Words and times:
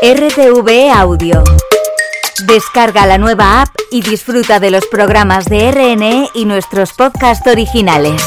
RTV 0.00 0.92
Audio. 0.94 1.42
Descarga 2.46 3.04
la 3.04 3.18
nueva 3.18 3.62
app 3.62 3.74
y 3.90 4.00
disfruta 4.00 4.60
de 4.60 4.70
los 4.70 4.86
programas 4.86 5.46
de 5.46 5.72
RNE 5.72 6.28
y 6.34 6.44
nuestros 6.44 6.92
podcasts 6.92 7.44
originales. 7.48 8.22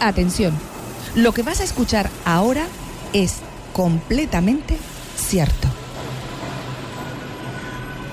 Atención, 0.00 0.52
lo 1.14 1.30
que 1.30 1.44
vas 1.44 1.60
a 1.60 1.64
escuchar 1.64 2.10
ahora 2.24 2.66
es 3.12 3.36
completamente 3.72 4.76
cierto. 5.14 5.68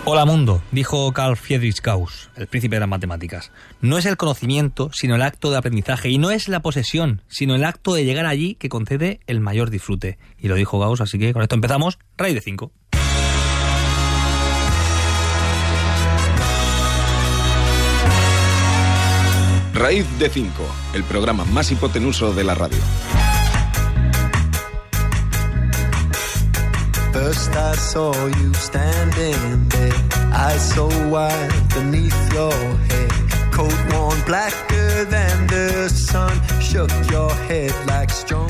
Hola 0.05 0.25
mundo, 0.25 0.63
dijo 0.71 1.11
Carl 1.11 1.35
Friedrich 1.35 1.81
Gauss, 1.81 2.29
el 2.35 2.47
príncipe 2.47 2.77
de 2.77 2.79
las 2.79 2.89
matemáticas. 2.89 3.51
No 3.81 3.97
es 3.97 4.05
el 4.05 4.17
conocimiento, 4.17 4.89
sino 4.93 5.15
el 5.15 5.21
acto 5.21 5.51
de 5.51 5.57
aprendizaje, 5.57 6.09
y 6.09 6.17
no 6.17 6.31
es 6.31 6.47
la 6.47 6.61
posesión, 6.61 7.21
sino 7.27 7.53
el 7.53 7.65
acto 7.65 7.93
de 7.93 8.05
llegar 8.05 8.25
allí 8.25 8.55
que 8.55 8.69
concede 8.69 9.19
el 9.27 9.39
mayor 9.39 9.69
disfrute. 9.69 10.17
Y 10.39 10.47
lo 10.47 10.55
dijo 10.55 10.79
Gauss, 10.79 11.01
así 11.01 11.19
que 11.19 11.33
con 11.33 11.43
esto 11.43 11.55
empezamos, 11.55 11.99
raíz 12.17 12.33
de 12.33 12.41
5. 12.41 12.71
Raíz 19.73 20.05
de 20.17 20.29
5, 20.29 20.51
el 20.93 21.03
programa 21.03 21.45
más 21.45 21.71
hipotenuso 21.71 22.33
de 22.33 22.43
la 22.43 22.55
radio. 22.55 22.79
First 27.29 27.55
I 27.55 27.75
saw 27.75 28.11
you 28.41 28.51
standing 28.55 29.69
there, 29.69 29.93
eyes 30.33 30.73
so 30.73 30.87
wide 31.11 31.51
beneath 31.75 32.33
your 32.33 32.51
head. 32.89 33.11
Coat 33.53 33.79
worn 33.93 34.19
blacker 34.25 35.05
than 35.05 35.45
the 35.45 35.89
sun, 35.89 36.33
shook 36.59 36.89
your 37.11 37.29
head 37.45 37.71
like 37.85 38.09
strong. 38.09 38.49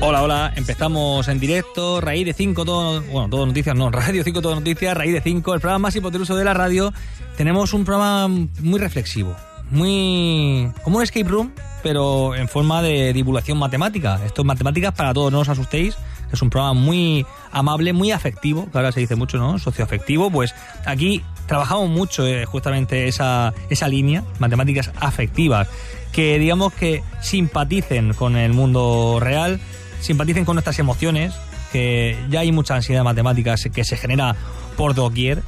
Hola, 0.00 0.22
hola, 0.22 0.52
empezamos 0.56 1.28
en 1.28 1.38
directo, 1.38 2.00
Raíz 2.00 2.24
de 2.24 2.32
5, 2.32 2.64
todo, 2.64 3.02
bueno, 3.02 3.28
todo 3.28 3.44
noticias, 3.44 3.76
no, 3.76 3.90
Radio 3.90 4.24
5, 4.24 4.40
todo 4.40 4.54
noticias, 4.54 4.96
Raíz 4.96 5.12
de 5.12 5.20
5, 5.20 5.52
el 5.52 5.60
programa 5.60 5.80
más 5.80 5.96
hipotenuso 5.96 6.34
de 6.36 6.44
la 6.44 6.54
radio. 6.54 6.94
Tenemos 7.36 7.74
un 7.74 7.84
programa 7.84 8.28
muy 8.28 8.80
reflexivo, 8.80 9.36
muy... 9.70 10.72
como 10.84 10.96
un 10.96 11.02
escape 11.02 11.28
room, 11.28 11.52
pero 11.82 12.34
en 12.34 12.48
forma 12.48 12.80
de 12.80 13.12
divulgación 13.12 13.58
matemática. 13.58 14.18
Esto 14.24 14.40
es 14.40 14.46
matemáticas 14.46 14.94
para 14.94 15.12
todos, 15.12 15.30
no 15.30 15.40
os 15.40 15.48
asustéis. 15.50 15.98
Es 16.32 16.42
un 16.42 16.50
programa 16.50 16.74
muy 16.74 17.24
amable, 17.52 17.92
muy 17.92 18.10
afectivo, 18.10 18.68
que 18.70 18.78
ahora 18.78 18.92
se 18.92 19.00
dice 19.00 19.16
mucho, 19.16 19.38
¿no? 19.38 19.58
Socioafectivo. 19.58 20.30
Pues 20.30 20.54
aquí 20.84 21.22
trabajamos 21.46 21.88
mucho 21.88 22.26
eh, 22.26 22.44
justamente 22.44 23.08
esa, 23.08 23.54
esa 23.70 23.88
línea, 23.88 24.24
matemáticas 24.38 24.90
afectivas, 25.00 25.68
que 26.12 26.38
digamos 26.38 26.72
que 26.72 27.02
simpaticen 27.20 28.12
con 28.14 28.36
el 28.36 28.52
mundo 28.52 29.18
real, 29.20 29.60
simpaticen 30.00 30.44
con 30.44 30.56
nuestras 30.56 30.78
emociones, 30.78 31.34
que 31.72 32.18
ya 32.30 32.40
hay 32.40 32.52
mucha 32.52 32.74
ansiedad 32.74 33.00
de 33.00 33.04
matemáticas 33.04 33.68
que 33.72 33.84
se 33.84 33.96
genera 33.96 34.34
por 34.76 34.94
doquier. 34.94 35.42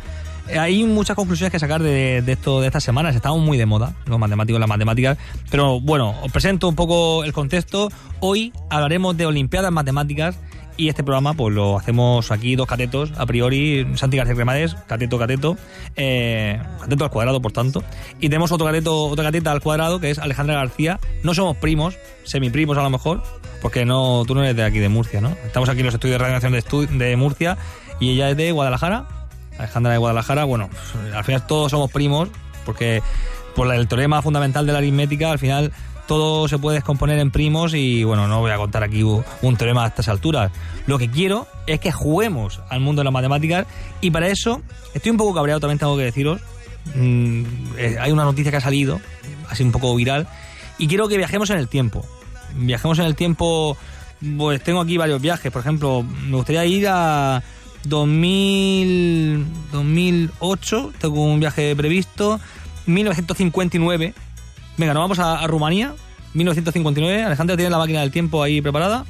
Hay 0.59 0.85
muchas 0.85 1.15
conclusiones 1.15 1.53
que 1.53 1.59
sacar 1.59 1.83
de, 1.83 2.23
de 2.23 2.33
esto 2.33 2.63
de 2.63 2.69
estas 2.69 2.83
semanas. 2.83 3.15
Estamos 3.15 3.41
muy 3.41 3.59
de 3.59 3.67
moda, 3.67 3.93
los 4.07 4.19
matemáticos, 4.19 4.59
las 4.59 4.69
matemáticas. 4.69 5.19
Pero 5.51 5.79
bueno, 5.79 6.15
os 6.23 6.33
presento 6.33 6.69
un 6.69 6.75
poco 6.75 7.23
el 7.25 7.35
contexto. 7.35 7.91
Hoy 8.21 8.53
hablaremos 8.71 9.15
de 9.17 9.27
Olimpiadas 9.27 9.71
Matemáticas 9.71 10.39
y 10.79 10.89
este 10.89 11.03
programa 11.03 11.35
pues 11.35 11.55
lo 11.55 11.77
hacemos 11.77 12.31
aquí 12.31 12.55
dos 12.57 12.69
catetos, 12.69 13.13
a 13.19 13.27
priori, 13.27 13.85
Santi 13.97 14.17
García 14.17 14.37
Cremades, 14.37 14.77
cateto, 14.87 15.19
cateto, 15.19 15.57
eh, 15.97 16.63
cateto 16.81 17.05
al 17.05 17.11
cuadrado, 17.11 17.43
por 17.43 17.53
tanto. 17.53 17.83
Y 18.21 18.29
tenemos 18.29 18.53
otro 18.53 18.65
cateto, 18.65 19.07
otra 19.07 19.25
cateta 19.25 19.51
al 19.51 19.61
cuadrado, 19.61 19.99
que 19.99 20.11
es 20.11 20.19
Alejandra 20.21 20.55
García. 20.55 21.01
No 21.25 21.35
somos 21.35 21.57
primos, 21.57 21.99
semiprimos 22.23 22.79
a 22.79 22.83
lo 22.83 22.91
mejor, 22.91 23.23
porque 23.61 23.85
no, 23.85 24.23
tú 24.25 24.37
no 24.37 24.45
eres 24.45 24.57
de 24.57 24.63
aquí, 24.63 24.79
de 24.79 24.89
Murcia, 24.89 25.21
¿no? 25.21 25.37
Estamos 25.45 25.69
aquí 25.69 25.81
en 25.81 25.87
los 25.87 25.95
estudios 25.95 26.21
de 26.21 26.59
estu 26.59 26.87
de 26.87 27.17
Murcia 27.17 27.59
y 27.99 28.13
ella 28.13 28.31
es 28.31 28.37
de 28.37 28.53
Guadalajara. 28.53 29.09
Alejandra 29.59 29.91
de 29.91 29.99
Guadalajara, 29.99 30.45
bueno, 30.45 30.71
al 31.13 31.25
final 31.25 31.45
todos 31.49 31.73
somos 31.73 31.91
primos, 31.91 32.29
porque 32.65 33.03
por 33.57 33.75
el 33.75 33.89
teorema 33.89 34.23
fundamental 34.23 34.65
de 34.65 34.73
la 34.73 34.79
aritmética, 34.79 35.33
al 35.33 35.41
final 35.41 35.73
todo 36.09 36.49
se 36.49 36.59
puede 36.59 36.77
descomponer 36.79 37.19
en 37.19 37.31
primos 37.31 37.75
y 37.75 38.03
bueno, 38.03 38.27
no 38.27 38.41
voy 38.41 38.51
a 38.51 38.57
contar 38.57 38.83
aquí 38.83 39.03
un 39.03 39.57
teorema 39.57 39.85
a 39.85 39.89
estas 39.89 40.09
alturas. 40.09 40.51
Lo 40.87 40.99
que 40.99 41.11
quiero 41.11 41.47
es 41.67 41.79
que 41.81 41.93
juguemos 41.93 42.61
al 42.71 42.81
mundo 42.81 43.01
de 43.01 43.05
las 43.05 43.13
matemáticas 43.13 43.67
y 44.01 44.11
para 44.11 44.27
eso 44.29 44.63
estoy 44.95 45.13
un 45.13 45.19
poco 45.19 45.35
cabreado, 45.35 45.61
también 45.61 45.79
tengo 45.79 45.97
que 45.97 46.05
deciros. 46.05 46.41
Mm, 46.95 47.45
eh, 47.77 47.97
hay 48.01 48.11
una 48.11 48.25
noticia 48.25 48.51
que 48.51 48.57
ha 48.57 48.63
salido, 48.63 49.01
así 49.51 49.63
un 49.63 49.71
poco 49.71 49.95
viral, 49.95 50.27
y 50.79 50.89
quiero 50.89 51.09
que 51.09 51.19
viajemos 51.19 51.51
en 51.51 51.59
el 51.59 51.69
tiempo. 51.69 52.05
Viajemos 52.57 52.99
en 53.01 53.05
el 53.05 53.15
tiempo, 53.15 53.77
pues 54.39 54.63
tengo 54.63 54.81
aquí 54.81 54.97
varios 54.97 55.21
viajes, 55.21 55.53
por 55.53 55.61
ejemplo, 55.61 56.03
me 56.03 56.37
gustaría 56.37 56.65
ir 56.65 56.89
a 56.89 57.43
2000, 57.85 59.45
2008, 59.73 60.93
tengo 60.99 61.23
un 61.23 61.39
viaje 61.39 61.77
previsto, 61.77 62.41
1959 62.87 64.15
Venga, 64.79 64.95
nos 64.95 65.03
vamos 65.03 65.19
a, 65.19 65.41
a 65.41 65.47
Rumanía, 65.47 65.95
1959. 66.35 67.25
Alejandra 67.25 67.57
tiene 67.57 67.71
la 67.71 67.79
máquina 67.79 68.01
del 68.01 68.13
tiempo 68.13 68.43
ahí 68.43 68.63
preparada. 68.63 69.05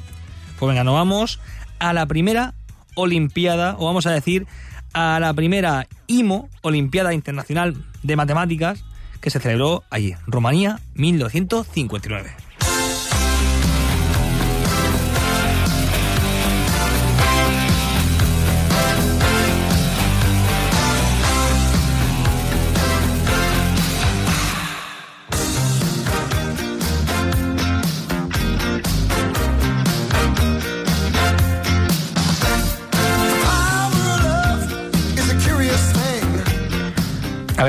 Pues 0.57 0.67
venga, 0.67 0.83
nos 0.83 0.95
vamos 0.95 1.39
a 1.77 1.93
la 1.93 2.05
primera 2.07 2.53
Olimpiada, 2.95 3.75
o 3.77 3.85
vamos 3.85 4.07
a 4.07 4.11
decir, 4.11 4.47
a 4.93 5.19
la 5.19 5.33
primera 5.33 5.87
IMO, 6.07 6.49
Olimpiada 6.61 7.13
Internacional 7.13 7.77
de 8.03 8.15
Matemáticas, 8.15 8.83
que 9.21 9.29
se 9.29 9.39
celebró 9.39 9.83
allí, 9.89 10.15
Rumanía, 10.25 10.79
1959. 10.95 12.48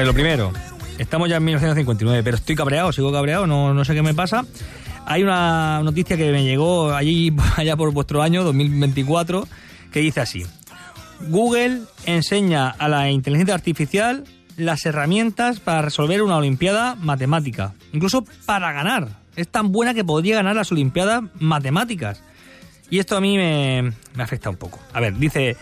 Ver, 0.00 0.06
lo 0.06 0.14
primero, 0.14 0.50
estamos 0.98 1.28
ya 1.28 1.36
en 1.36 1.44
1959, 1.44 2.22
pero 2.22 2.36
estoy 2.38 2.56
cabreado, 2.56 2.90
sigo 2.90 3.12
cabreado, 3.12 3.46
no, 3.46 3.74
no 3.74 3.84
sé 3.84 3.94
qué 3.94 4.00
me 4.00 4.14
pasa. 4.14 4.46
Hay 5.04 5.22
una 5.22 5.82
noticia 5.82 6.16
que 6.16 6.32
me 6.32 6.42
llegó 6.42 6.94
allí, 6.94 7.30
allá 7.56 7.76
por 7.76 7.92
vuestro 7.92 8.22
año, 8.22 8.42
2024, 8.42 9.46
que 9.92 10.00
dice 10.00 10.20
así. 10.20 10.46
Google 11.28 11.82
enseña 12.06 12.70
a 12.70 12.88
la 12.88 13.10
inteligencia 13.10 13.54
artificial 13.54 14.24
las 14.56 14.86
herramientas 14.86 15.60
para 15.60 15.82
resolver 15.82 16.22
una 16.22 16.36
olimpiada 16.36 16.94
matemática, 16.94 17.74
incluso 17.92 18.24
para 18.46 18.72
ganar. 18.72 19.08
Es 19.36 19.48
tan 19.48 19.72
buena 19.72 19.92
que 19.92 20.02
podría 20.02 20.36
ganar 20.36 20.56
las 20.56 20.72
olimpiadas 20.72 21.24
matemáticas. 21.38 22.22
Y 22.88 23.00
esto 23.00 23.18
a 23.18 23.20
mí 23.20 23.36
me, 23.36 23.92
afecta 24.16 24.48
un 24.48 24.56
poco. 24.56 24.80
A 24.94 25.00
ver, 25.00 25.14
dice, 25.18 25.58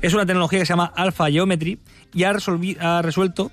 es 0.00 0.14
una 0.14 0.24
tecnología 0.24 0.60
que 0.60 0.66
se 0.66 0.72
llama 0.72 0.92
Alpha 0.96 1.30
Geometry 1.30 1.78
y 2.14 2.24
ha, 2.24 2.32
ha 2.80 3.02
resuelto 3.02 3.52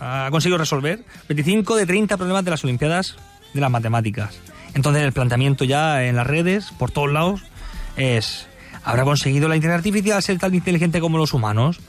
ha 0.00 0.28
conseguido 0.30 0.58
resolver 0.58 1.04
25 1.28 1.76
de 1.76 1.86
30 1.86 2.16
problemas 2.16 2.44
de 2.44 2.50
las 2.50 2.64
Olimpiadas 2.64 3.16
de 3.54 3.60
las 3.60 3.70
matemáticas. 3.70 4.38
Entonces 4.74 5.02
el 5.02 5.12
planteamiento 5.12 5.64
ya 5.64 6.04
en 6.04 6.16
las 6.16 6.26
redes, 6.26 6.70
por 6.78 6.90
todos 6.90 7.10
lados, 7.12 7.42
es, 7.96 8.46
¿habrá 8.84 9.04
conseguido 9.04 9.48
la 9.48 9.56
inteligencia 9.56 9.78
artificial 9.78 10.22
ser 10.22 10.38
tan 10.38 10.54
inteligente 10.54 11.00
como 11.00 11.18
los 11.18 11.32
humanos? 11.34 11.80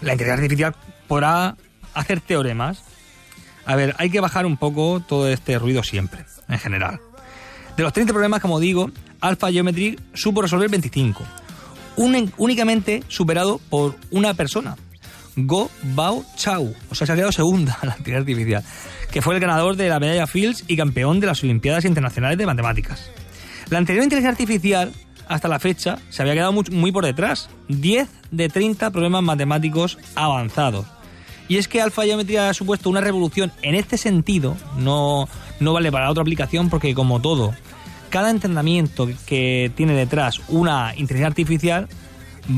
¿La 0.00 0.12
inteligencia 0.12 0.34
artificial 0.44 0.74
podrá 1.08 1.56
hacer 1.94 2.20
teoremas? 2.20 2.82
A 3.66 3.76
ver, 3.76 3.94
hay 3.98 4.10
que 4.10 4.20
bajar 4.20 4.46
un 4.46 4.56
poco 4.56 5.00
todo 5.06 5.28
este 5.28 5.58
ruido 5.58 5.82
siempre, 5.82 6.24
en 6.48 6.58
general. 6.58 7.00
De 7.76 7.82
los 7.82 7.92
30 7.92 8.12
problemas, 8.12 8.40
como 8.40 8.60
digo, 8.60 8.90
Alpha 9.20 9.50
Geometry 9.50 9.98
supo 10.14 10.42
resolver 10.42 10.68
25. 10.68 11.24
Un- 11.96 12.32
únicamente 12.38 13.02
superado 13.08 13.60
por 13.68 13.96
una 14.10 14.34
persona, 14.34 14.76
Go 15.36 15.70
Bao 15.82 16.24
Chao. 16.36 16.72
O 16.90 16.94
sea, 16.94 17.06
se 17.06 17.12
ha 17.12 17.16
quedado 17.16 17.32
segunda 17.32 17.78
la 17.82 17.96
inteligencia 17.98 18.18
artificial. 18.18 18.64
Que 19.10 19.22
fue 19.22 19.34
el 19.34 19.40
ganador 19.40 19.76
de 19.76 19.88
la 19.88 20.00
medalla 20.00 20.26
Fields 20.26 20.64
y 20.68 20.76
campeón 20.76 21.20
de 21.20 21.26
las 21.26 21.42
Olimpiadas 21.42 21.84
Internacionales 21.84 22.38
de 22.38 22.46
Matemáticas. 22.46 23.10
La 23.70 23.78
anterior 23.78 24.04
inteligencia 24.04 24.30
artificial, 24.30 24.92
hasta 25.28 25.48
la 25.48 25.58
fecha, 25.58 25.98
se 26.10 26.22
había 26.22 26.34
quedado 26.34 26.52
muy, 26.52 26.64
muy 26.70 26.92
por 26.92 27.04
detrás. 27.04 27.48
10 27.68 28.08
de 28.30 28.48
30 28.48 28.90
problemas 28.90 29.22
matemáticos 29.22 29.98
avanzados. 30.14 30.86
Y 31.48 31.58
es 31.58 31.68
que 31.68 31.82
Alpha 31.82 32.04
Geometry 32.04 32.36
ha 32.36 32.54
supuesto 32.54 32.88
una 32.88 33.00
revolución 33.00 33.52
en 33.62 33.74
este 33.74 33.98
sentido, 33.98 34.56
no, 34.78 35.28
no 35.60 35.72
vale 35.72 35.92
para 35.92 36.10
otra 36.10 36.22
aplicación 36.22 36.70
porque 36.70 36.94
como 36.94 37.20
todo, 37.20 37.52
cada 38.10 38.30
entrenamiento 38.30 39.08
que 39.26 39.70
tiene 39.74 39.94
detrás 39.94 40.40
una 40.48 40.92
inteligencia 40.96 41.26
artificial 41.26 41.88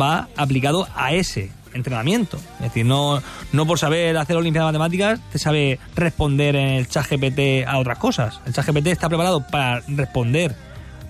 va 0.00 0.28
aplicado 0.36 0.86
a 0.94 1.12
ese 1.12 1.50
entrenamiento. 1.74 2.38
Es 2.56 2.62
decir, 2.62 2.86
no, 2.86 3.22
no 3.52 3.66
por 3.66 3.78
saber 3.78 4.16
hacer 4.16 4.36
Olimpiadas 4.36 4.72
de 4.72 4.78
Matemáticas 4.78 5.20
te 5.30 5.38
sabe 5.38 5.78
responder 5.94 6.56
en 6.56 6.68
el 6.70 6.88
chat 6.88 7.06
GPT 7.08 7.66
a 7.66 7.78
otras 7.78 7.98
cosas. 7.98 8.40
El 8.46 8.52
chat 8.52 8.66
GPT 8.66 8.88
está 8.88 9.08
preparado 9.08 9.46
para 9.46 9.80
responder 9.88 10.54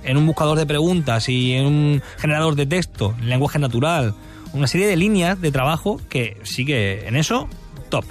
en 0.02 0.16
un 0.16 0.26
buscador 0.26 0.58
de 0.58 0.66
preguntas 0.66 1.28
y 1.28 1.52
en 1.52 1.66
un 1.66 2.02
generador 2.18 2.56
de 2.56 2.66
texto, 2.66 3.14
en 3.20 3.28
lenguaje 3.28 3.58
natural, 3.58 4.14
una 4.52 4.66
serie 4.66 4.86
de 4.86 4.96
líneas 4.96 5.40
de 5.40 5.50
trabajo 5.50 6.00
que 6.08 6.36
sí 6.44 6.64
que 6.64 7.06
en 7.06 7.16
eso, 7.16 7.48
top. 7.88 8.04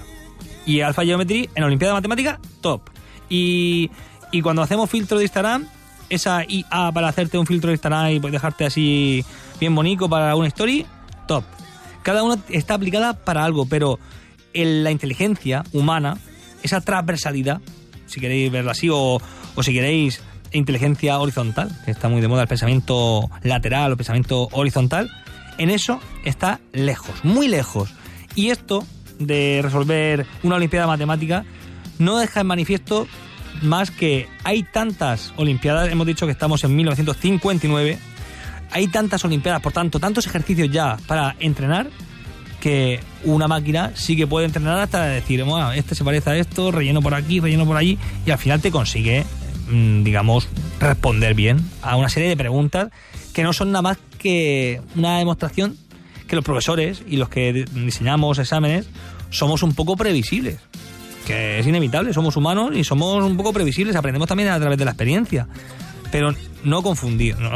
Y 0.66 0.82
Alpha 0.82 1.04
Geometry 1.04 1.50
en 1.56 1.64
Olimpiada 1.64 1.94
de 1.94 1.98
Matemáticas, 1.98 2.40
top. 2.62 2.82
Y, 3.30 3.92
y 4.32 4.42
cuando 4.42 4.62
hacemos 4.62 4.90
filtro 4.90 5.18
de 5.18 5.26
Instagram, 5.26 5.68
esa 6.10 6.44
IA 6.48 6.92
para 6.94 7.08
hacerte 7.08 7.38
un 7.38 7.46
filtro 7.46 7.70
de 7.70 7.76
Instagram 7.76 8.12
y 8.12 8.20
dejarte 8.20 8.66
así 8.66 9.26
bien 9.60 9.74
bonito 9.76 10.10
para 10.10 10.36
una 10.36 10.48
story, 10.48 10.86
top. 11.28 11.44
Cada 12.04 12.24
una 12.24 12.38
está 12.50 12.76
aplicada 12.76 13.14
para 13.14 13.44
algo, 13.44 13.66
pero 13.66 14.00
en 14.54 14.84
la 14.84 14.92
inteligencia 14.92 15.64
humana, 15.72 16.18
esa 16.62 16.82
transversalidad, 16.82 17.62
si 18.06 18.20
queréis 18.20 18.52
verlo 18.52 18.72
así, 18.72 18.90
o, 18.90 19.20
o 19.56 19.64
si 19.64 19.74
queréis 19.74 20.22
inteligencia 20.52 21.18
horizontal, 21.20 21.72
que 21.86 21.92
está 21.92 22.10
muy 22.10 22.22
de 22.22 22.28
moda 22.28 22.44
el 22.44 22.48
pensamiento 22.48 23.30
lateral 23.42 23.92
o 23.92 23.98
pensamiento 23.98 24.50
horizontal, 24.52 25.10
en 25.58 25.70
eso 25.70 26.00
está 26.26 26.60
lejos, 26.72 27.24
muy 27.24 27.48
lejos. 27.48 27.94
Y 28.36 28.50
esto 28.50 28.86
de 29.20 29.62
resolver 29.64 30.26
una 30.44 30.56
Olimpiada 30.56 30.88
Matemática 30.88 31.46
no 32.00 32.18
deja 32.18 32.42
en 32.42 32.48
manifiesto 32.48 33.08
más 33.62 33.92
que 33.92 34.28
hay 34.44 34.64
tantas 34.64 35.34
Olimpiadas, 35.38 35.90
hemos 35.92 36.08
dicho 36.08 36.26
que 36.26 36.32
estamos 36.32 36.64
en 36.64 36.76
1959, 36.76 37.98
hay 38.74 38.88
tantas 38.88 39.24
Olimpiadas, 39.24 39.62
por 39.62 39.72
tanto, 39.72 40.00
tantos 40.00 40.26
ejercicios 40.28 40.70
ya 40.72 40.98
para 41.08 41.36
entrenar, 41.40 41.90
que 42.60 43.00
una 43.26 43.48
máquina 43.48 43.92
sí 43.94 44.16
que 44.16 44.26
puede 44.26 44.46
entrenar 44.46 44.80
hasta 44.80 45.06
decir, 45.06 45.44
bueno, 45.44 45.72
este 45.74 45.96
se 45.96 46.04
parece 46.04 46.30
a 46.30 46.38
esto, 46.38 46.72
relleno 46.72 47.02
por 47.02 47.14
aquí, 47.14 47.40
relleno 47.40 47.66
por 47.66 47.78
allí, 47.78 47.98
y 48.26 48.32
al 48.32 48.38
final 48.38 48.62
te 48.62 48.72
consigue, 48.72 49.26
mm, 49.70 50.04
digamos, 50.04 50.48
responder 50.80 51.34
bien 51.34 51.60
a 51.82 51.96
una 51.98 52.10
serie 52.10 52.30
de 52.30 52.38
preguntas 52.38 52.90
que 53.34 53.44
no 53.44 53.54
son 53.54 53.72
nada 53.72 53.82
más 53.82 53.98
que 54.18 54.82
una 54.96 55.18
demostración 55.18 55.78
que 56.28 56.36
los 56.36 56.46
profesores 56.46 57.04
y 57.08 57.18
los 57.18 57.30
que 57.30 57.66
diseñamos 57.74 58.40
exámenes 58.40 58.88
somos 59.30 59.62
un 59.62 59.74
poco 59.74 59.98
previsibles 59.98 60.60
que 61.26 61.60
es 61.60 61.68
inevitable, 61.68 62.14
somos 62.14 62.36
humanos 62.36 62.72
y 62.76 62.84
somos 62.84 63.24
un 63.24 63.38
poco 63.38 63.54
previsibles, 63.54 63.96
aprendemos 63.96 64.28
también 64.28 64.50
a 64.50 64.60
través 64.60 64.78
de 64.78 64.86
la 64.86 64.92
experiencia. 64.92 65.48
Pero 66.14 66.32
no 66.64 66.84
confundir, 66.84 67.40
no, 67.40 67.50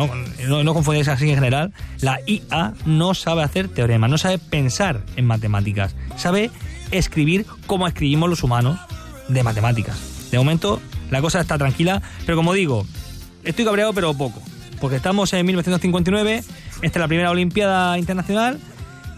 no, 0.63 0.79
así 1.11 1.29
en 1.29 1.35
general, 1.35 1.73
la 2.01 2.19
IA 2.25 2.73
no 2.87 3.13
sabe 3.13 3.43
hacer 3.43 3.67
teoremas, 3.67 4.09
no 4.09 4.17
sabe 4.17 4.39
pensar 4.39 5.03
en 5.15 5.25
matemáticas, 5.27 5.95
sabe 6.17 6.49
escribir 6.89 7.45
como 7.67 7.87
escribimos 7.87 8.31
los 8.31 8.41
humanos 8.41 8.79
de 9.27 9.43
matemáticas. 9.43 9.99
De 10.31 10.39
momento 10.39 10.81
la 11.11 11.21
cosa 11.21 11.39
está 11.39 11.59
tranquila, 11.59 12.01
pero 12.25 12.35
como 12.35 12.53
digo, 12.53 12.83
estoy 13.43 13.63
cabreado 13.63 13.93
pero 13.93 14.15
poco, 14.15 14.41
porque 14.81 14.95
estamos 14.95 15.31
en 15.33 15.45
1959, 15.45 16.37
esta 16.37 16.47
es 16.81 16.95
la 16.95 17.07
primera 17.07 17.29
Olimpiada 17.29 17.99
Internacional 17.99 18.59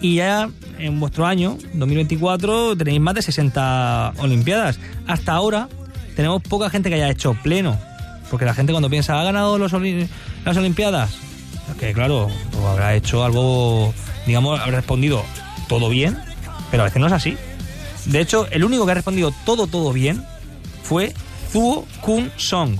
y 0.02 0.16
ya 0.16 0.50
en 0.80 1.00
vuestro 1.00 1.26
año, 1.26 1.58
2024, 1.76 2.76
tenéis 2.76 3.00
más 3.00 3.16
de 3.16 3.22
60 3.22 4.16
Olimpiadas. 4.18 4.82
Hasta 5.08 5.32
ahora 5.32 5.70
tenemos 6.18 6.42
poca 6.42 6.70
gente 6.70 6.90
que 6.90 6.96
haya 6.96 7.10
hecho 7.10 7.36
pleno, 7.42 7.80
porque 8.30 8.46
la 8.46 8.54
gente 8.54 8.72
cuando 8.72 8.90
piensa, 8.90 9.20
¿ha 9.20 9.24
ganado 9.24 9.58
los 9.58 9.72
las 9.72 10.58
Olimpiadas? 10.58 11.12
Que 11.80 11.94
claro, 11.94 12.30
habrá 12.68 12.96
hecho 12.96 13.24
algo, 13.24 13.94
digamos, 14.26 14.60
habrá 14.60 14.78
respondido 14.78 15.24
todo 15.68 15.90
bien, 15.90 16.18
pero 16.72 16.84
a 16.84 16.86
veces 16.86 17.00
no 17.00 17.08
es 17.08 17.14
así. 17.14 17.38
De 18.06 18.20
hecho, 18.22 18.48
el 18.52 18.64
único 18.64 18.86
que 18.86 18.92
ha 18.92 18.96
respondido 18.96 19.34
todo, 19.46 19.68
todo 19.68 19.94
bien 19.94 20.24
fue 20.84 21.14
Zuo 21.52 21.86
Kun 22.02 22.32
Song, 22.38 22.78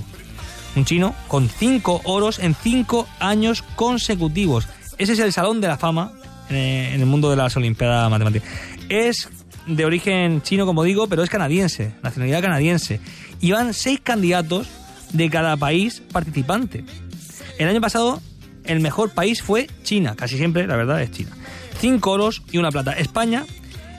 un 0.76 0.84
chino 0.84 1.14
con 1.28 1.48
cinco 1.48 2.00
oros 2.04 2.38
en 2.38 2.54
cinco 2.54 3.06
años 3.20 3.62
consecutivos. 3.76 4.66
Ese 4.98 5.12
es 5.12 5.18
el 5.20 5.32
salón 5.32 5.60
de 5.60 5.68
la 5.68 5.78
fama 5.78 6.12
eh, 6.50 6.90
en 6.94 7.00
el 7.00 7.06
mundo 7.06 7.30
de 7.30 7.36
las 7.36 7.56
Olimpiadas 7.56 8.10
Matemáticas. 8.10 8.48
Es 8.88 9.28
de 9.66 9.84
origen 9.84 10.42
chino, 10.42 10.66
como 10.66 10.82
digo, 10.82 11.06
pero 11.06 11.22
es 11.22 11.30
canadiense, 11.30 11.92
nacionalidad 12.02 12.42
canadiense. 12.42 13.00
Y 13.40 13.52
van 13.52 13.72
seis 13.72 14.00
candidatos 14.02 14.68
de 15.12 15.30
cada 15.30 15.56
país 15.56 16.02
participante. 16.12 16.84
El 17.58 17.68
año 17.68 17.80
pasado, 17.80 18.20
el 18.64 18.80
mejor 18.80 19.10
país 19.10 19.42
fue 19.42 19.68
China, 19.82 20.14
casi 20.16 20.36
siempre, 20.36 20.66
la 20.66 20.76
verdad, 20.76 21.02
es 21.02 21.10
China. 21.10 21.30
Cinco 21.78 22.12
oros 22.12 22.42
y 22.52 22.58
una 22.58 22.70
plata. 22.70 22.92
España 22.92 23.44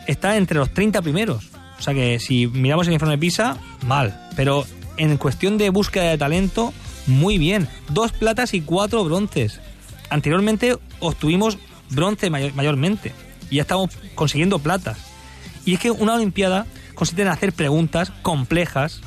está 0.07 0.37
entre 0.37 0.57
los 0.57 0.73
30 0.73 1.01
primeros. 1.01 1.49
O 1.79 1.81
sea 1.81 1.93
que 1.93 2.19
si 2.19 2.47
miramos 2.47 2.87
el 2.87 2.93
informe 2.93 3.15
de 3.15 3.19
PISA, 3.19 3.57
mal. 3.87 4.29
Pero 4.35 4.65
en 4.97 5.17
cuestión 5.17 5.57
de 5.57 5.69
búsqueda 5.71 6.11
de 6.11 6.17
talento, 6.17 6.73
muy 7.07 7.37
bien. 7.37 7.67
Dos 7.89 8.11
platas 8.11 8.53
y 8.53 8.61
cuatro 8.61 9.03
bronces. 9.03 9.59
Anteriormente 10.09 10.77
obtuvimos 10.99 11.57
bronce 11.89 12.29
mayormente. 12.29 13.13
Y 13.49 13.55
ya 13.55 13.63
estamos 13.63 13.89
consiguiendo 14.15 14.59
platas. 14.59 14.99
Y 15.65 15.73
es 15.73 15.79
que 15.79 15.91
una 15.91 16.15
Olimpiada 16.15 16.65
consiste 16.93 17.23
en 17.23 17.29
hacer 17.29 17.53
preguntas 17.53 18.11
complejas, 18.21 19.01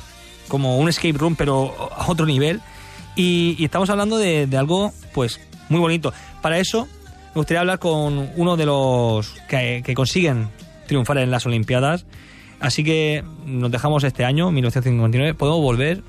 como 0.47 0.77
un 0.77 0.89
escape 0.89 1.17
room, 1.17 1.35
pero 1.35 1.91
a 1.95 2.09
otro 2.09 2.25
nivel. 2.25 2.61
Y, 3.15 3.63
estamos 3.63 3.89
hablando 3.89 4.17
de, 4.17 4.47
algo, 4.57 4.91
pues, 5.13 5.39
muy 5.69 5.79
bonito. 5.79 6.13
Para 6.41 6.59
eso, 6.59 6.87
me 7.33 7.39
gustaría 7.39 7.61
hablar 7.61 7.79
con 7.79 8.29
uno 8.35 8.57
de 8.57 8.65
los 8.65 9.33
que, 9.47 9.93
consiguen 9.95 10.49
triunfar 10.87 11.17
en 11.19 11.31
las 11.31 11.45
Olimpiadas. 11.45 12.05
Así 12.59 12.83
que 12.83 13.23
nos 13.45 13.71
dejamos 13.71 14.03
este 14.03 14.25
año, 14.25 14.51
1959. 14.51 15.33
Podemos 15.33 15.61
volver. 15.61 16.03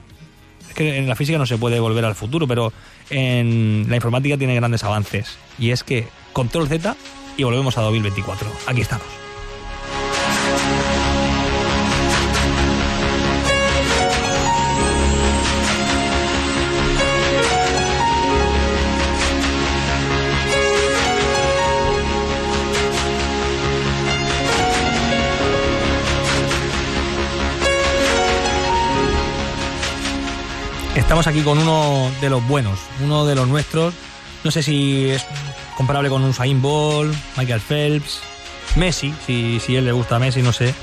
Es 0.69 0.75
que 0.75 0.99
en 0.99 1.09
la 1.09 1.17
física 1.17 1.39
no 1.39 1.47
se 1.47 1.59
puede 1.59 1.81
volver 1.81 2.05
al 2.05 2.15
futuro, 2.15 2.47
pero 2.47 2.73
en 3.11 3.87
la 3.89 3.97
informática 3.97 4.37
tiene 4.37 4.55
grandes 4.55 4.85
avances. 4.85 5.39
Y 5.59 5.71
es 5.71 5.85
que 5.85 6.07
control 6.33 6.69
Z 6.69 6.97
y 7.37 7.45
volvemos 7.45 7.79
a 7.79 7.83
2024. 7.83 8.49
Aquí 8.67 8.81
estamos. 8.81 9.26
Estamos 31.17 31.35
aquí 31.35 31.43
con 31.45 31.57
uno 31.57 32.11
de 32.21 32.29
los 32.29 32.47
buenos, 32.47 32.79
uno 33.03 33.25
de 33.25 33.35
los 33.35 33.49
nuestros. 33.49 33.95
No 34.45 34.51
sé 34.51 34.63
si 34.63 35.09
es 35.09 35.27
comparable 35.75 36.11
con 36.11 36.23
Usain 36.23 36.61
Bolt, 36.61 37.17
Michael 37.39 37.63
Phelps, 37.63 38.21
Messi, 38.77 39.15
si, 39.25 39.59
si 39.59 39.77
él 39.77 39.87
le 39.87 39.93
gusta 39.93 40.17
a 40.17 40.19
Messi, 40.19 40.43
no 40.43 40.53
sé. 40.53 40.75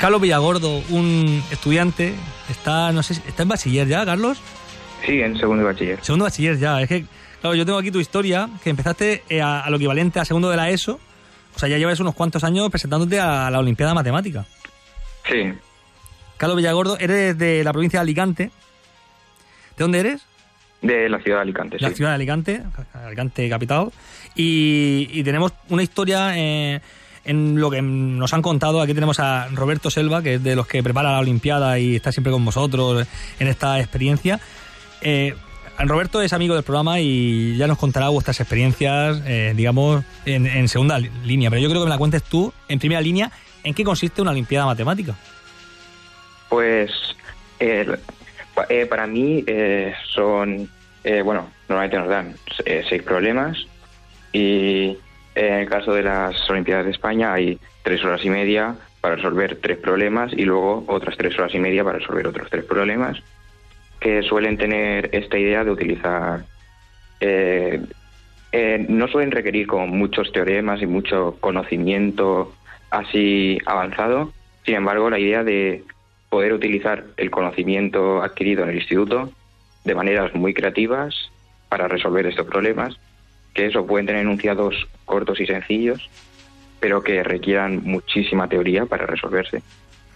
Carlos 0.00 0.20
Villagordo, 0.20 0.80
un 0.90 1.42
estudiante, 1.50 2.14
está, 2.48 2.92
no 2.92 3.02
sé, 3.02 3.14
¿está 3.26 3.42
en 3.42 3.48
bachiller 3.48 3.88
ya, 3.88 4.04
Carlos? 4.04 4.38
Sí, 5.04 5.20
en 5.20 5.36
segundo 5.36 5.64
de 5.64 5.72
bachiller. 5.72 5.98
Segundo 6.00 6.26
de 6.26 6.30
bachiller 6.30 6.58
ya, 6.60 6.80
es 6.80 6.88
que, 6.88 7.04
claro, 7.40 7.56
yo 7.56 7.66
tengo 7.66 7.78
aquí 7.80 7.90
tu 7.90 7.98
historia, 7.98 8.48
que 8.62 8.70
empezaste 8.70 9.24
eh, 9.28 9.42
a, 9.42 9.68
lo 9.68 9.78
equivalente 9.78 10.20
a 10.20 10.24
segundo 10.24 10.48
de 10.48 10.58
la 10.58 10.70
ESO, 10.70 11.00
o 11.56 11.58
sea, 11.58 11.68
ya 11.68 11.78
llevas 11.78 11.98
unos 11.98 12.14
cuantos 12.14 12.44
años 12.44 12.70
presentándote 12.70 13.18
a 13.18 13.50
la 13.50 13.58
Olimpiada 13.58 13.94
Matemática. 13.94 14.46
Sí. 15.28 15.52
Carlos 16.36 16.56
Villagordo, 16.56 16.96
eres 17.00 17.36
de 17.36 17.64
la 17.64 17.72
provincia 17.72 17.98
de 17.98 18.02
Alicante. 18.02 18.52
¿De 19.76 19.84
dónde 19.84 20.00
eres? 20.00 20.26
De 20.82 21.08
la 21.08 21.20
ciudad 21.20 21.38
de 21.38 21.42
Alicante, 21.42 21.76
La 21.78 21.90
ciudad 21.90 22.10
de 22.10 22.14
Alicante, 22.16 22.62
Alicante 22.92 23.48
capital. 23.48 23.90
Y, 24.34 25.22
tenemos 25.22 25.52
una 25.68 25.82
historia 25.82 26.36
eh, 26.36 26.80
en 27.24 27.60
lo 27.60 27.70
que 27.70 27.80
nos 27.82 28.32
han 28.34 28.42
contado. 28.42 28.80
Aquí 28.80 28.92
tenemos 28.92 29.20
a 29.20 29.48
Roberto 29.52 29.90
Selva, 29.90 30.22
que 30.22 30.34
es 30.34 30.42
de 30.42 30.56
los 30.56 30.66
que 30.66 30.82
prepara 30.82 31.12
la 31.12 31.20
Olimpiada 31.20 31.78
y 31.78 31.96
está 31.96 32.10
siempre 32.10 32.32
con 32.32 32.44
vosotros 32.44 33.06
en 33.38 33.46
esta 33.46 33.78
experiencia. 33.78 34.40
Eh, 35.02 35.34
Roberto 35.78 36.20
es 36.20 36.32
amigo 36.32 36.54
del 36.54 36.64
programa 36.64 37.00
y 37.00 37.56
ya 37.56 37.66
nos 37.66 37.78
contará 37.78 38.08
vuestras 38.08 38.40
experiencias, 38.40 39.22
eh, 39.26 39.52
digamos, 39.56 40.04
en, 40.24 40.68
segunda 40.68 40.98
línea. 40.98 41.50
Pero 41.50 41.62
yo 41.62 41.68
creo 41.68 41.82
que 41.82 41.86
me 41.86 41.90
la 41.90 41.98
cuentes 41.98 42.22
tú, 42.22 42.52
en 42.68 42.78
primera 42.78 43.00
línea, 43.00 43.30
¿en 43.64 43.74
qué 43.74 43.84
consiste 43.84 44.20
una 44.20 44.32
Olimpiada 44.32 44.66
Matemática? 44.66 45.14
Pues 46.48 46.90
para 48.88 49.06
mí 49.06 49.44
son, 50.06 50.68
bueno, 51.24 51.48
normalmente 51.68 51.98
nos 51.98 52.08
dan 52.08 52.34
seis 52.88 53.02
problemas 53.02 53.66
y 54.32 54.96
en 55.34 55.54
el 55.54 55.68
caso 55.68 55.94
de 55.94 56.02
las 56.02 56.48
Olimpiadas 56.50 56.84
de 56.84 56.90
España 56.92 57.32
hay 57.32 57.58
tres 57.82 58.04
horas 58.04 58.24
y 58.24 58.30
media 58.30 58.76
para 59.00 59.16
resolver 59.16 59.58
tres 59.60 59.78
problemas 59.78 60.32
y 60.32 60.44
luego 60.44 60.84
otras 60.86 61.16
tres 61.16 61.38
horas 61.38 61.54
y 61.54 61.58
media 61.58 61.84
para 61.84 61.98
resolver 61.98 62.26
otros 62.26 62.48
tres 62.50 62.64
problemas 62.64 63.22
que 64.00 64.22
suelen 64.22 64.58
tener 64.58 65.10
esta 65.12 65.38
idea 65.38 65.64
de 65.64 65.70
utilizar 65.70 66.44
eh, 67.20 67.80
eh, 68.50 68.84
no 68.88 69.06
suelen 69.08 69.30
requerir 69.30 69.66
como 69.66 69.86
muchos 69.86 70.32
teoremas 70.32 70.82
y 70.82 70.86
mucho 70.86 71.36
conocimiento 71.40 72.52
así 72.90 73.58
avanzado. 73.64 74.32
Sin 74.66 74.74
embargo, 74.74 75.08
la 75.08 75.18
idea 75.18 75.44
de 75.44 75.84
poder 76.32 76.54
utilizar 76.54 77.04
el 77.18 77.30
conocimiento 77.30 78.22
adquirido 78.22 78.62
en 78.62 78.70
el 78.70 78.76
instituto 78.76 79.30
de 79.84 79.94
maneras 79.94 80.34
muy 80.34 80.54
creativas 80.54 81.14
para 81.68 81.88
resolver 81.88 82.24
estos 82.24 82.46
problemas, 82.46 82.96
que 83.52 83.66
eso 83.66 83.86
pueden 83.86 84.06
tener 84.06 84.22
enunciados 84.22 84.74
cortos 85.04 85.40
y 85.40 85.46
sencillos, 85.46 86.08
pero 86.80 87.02
que 87.02 87.22
requieran 87.22 87.82
muchísima 87.84 88.48
teoría 88.48 88.86
para 88.86 89.04
resolverse. 89.04 89.62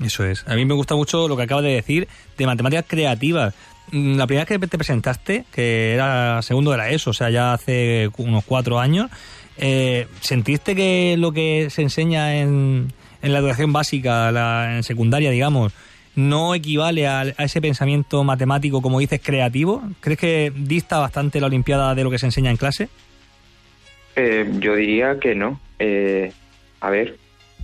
Eso 0.03 0.25
es. 0.25 0.49
A 0.49 0.55
mí 0.55 0.65
me 0.65 0.73
gusta 0.73 0.95
mucho 0.95 1.29
lo 1.29 1.37
que 1.37 1.43
acabas 1.43 1.65
de 1.65 1.75
decir 1.75 2.09
de 2.39 2.47
matemáticas 2.47 2.87
creativas. 2.89 3.55
Mm, 3.93 4.17
La 4.17 4.27
primera 4.27 4.47
vez 4.47 4.59
que 4.59 4.69
te 4.69 4.79
presentaste, 4.79 5.45
que 5.53 5.93
era 5.93 6.41
segundo 6.41 6.71
de 6.71 6.79
la 6.79 6.89
ESO, 6.89 7.11
o 7.11 7.13
sea, 7.13 7.29
ya 7.29 7.53
hace 7.53 8.09
unos 8.17 8.43
cuatro 8.43 8.79
años, 8.79 9.11
eh, 9.59 10.07
¿sentiste 10.23 10.75
que 10.75 11.17
lo 11.19 11.33
que 11.33 11.69
se 11.69 11.83
enseña 11.83 12.39
en, 12.39 12.91
en 13.21 13.33
la 13.35 13.39
educación 13.41 13.75
básica, 13.75 14.33
la, 14.33 14.77
en 14.77 14.83
secundaria, 14.83 15.31
digamos, 15.31 15.75
no 16.17 16.55
equivale 16.55 17.07
a, 17.07 17.21
a 17.21 17.45
ese 17.45 17.61
pensamiento 17.61 18.25
matemático, 18.25 18.83
como 18.83 18.99
dices, 18.99 19.21
creativo? 19.23 19.83
¿Crees 20.01 20.19
que 20.19 20.53
dista 20.55 20.99
bastante 20.99 21.41
la 21.41 21.47
Olimpiada 21.47 21.95
de 21.95 22.03
lo 22.03 22.11
que 22.11 22.19
se 22.19 22.27
enseña 22.27 22.51
en 22.51 22.57
clase? 22.57 22.89
Eh, 24.17 24.51
yo 24.59 24.75
diría 24.75 25.21
que 25.21 25.35
no. 25.35 25.61
Eh, 25.79 26.33
a 26.81 26.91
ver, 26.91 27.17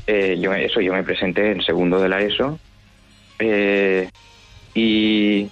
eh, 0.07 0.37
yo 0.41 0.53
eso 0.53 0.81
yo 0.81 0.93
me 0.93 1.05
presenté 1.05 1.53
en 1.53 1.63
segundo 1.63 2.01
de 2.01 2.09
la 2.09 2.21
ESO 2.21 2.59
eh, 3.39 4.09
y 4.75 5.49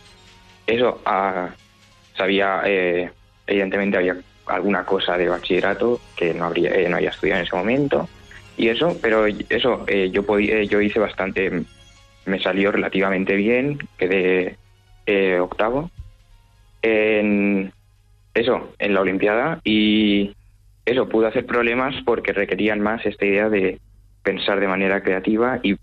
eso 0.67 1.01
ah, 1.07 1.51
sabía 2.17 2.63
eh, 2.67 3.11
evidentemente 3.47 3.97
había 3.97 4.17
alguna 4.47 4.85
cosa 4.85 5.17
de 5.17 5.29
bachillerato 5.29 6.01
que 6.17 6.35
no 6.35 6.47
habría 6.47 6.89
no 6.89 6.97
había 6.97 7.11
estudiado 7.11 7.41
en 7.41 7.47
ese 7.47 7.55
momento 7.55 8.09
y 8.57 8.69
eso 8.69 8.99
pero 9.01 9.27
eso 9.27 9.87
yo 9.87 10.27
podía 10.27 10.65
yo 10.65 10.81
hice 10.81 10.99
bastante 10.99 11.63
me 12.27 12.41
salió 12.41 12.73
relativamente 12.73 13.35
bien 13.37 13.79
quedé 13.99 14.57
eh, 15.07 15.39
octavo 15.41 15.91
en 16.83 17.73
eso 18.35 18.73
en 18.79 18.95
la 18.95 19.01
olimpiada 19.01 19.61
y 19.65 20.35
eso 20.85 21.09
pude 21.09 21.29
hacer 21.29 21.47
problemas 21.47 21.95
porque 22.05 22.33
requerían 22.33 22.81
más 22.81 23.05
esta 23.05 23.27
idea 23.27 23.49
de 23.49 23.81
pensar 24.23 24.61
de 24.61 24.69
manera 24.69 25.03
creativa 25.03 25.61
y, 25.63 25.77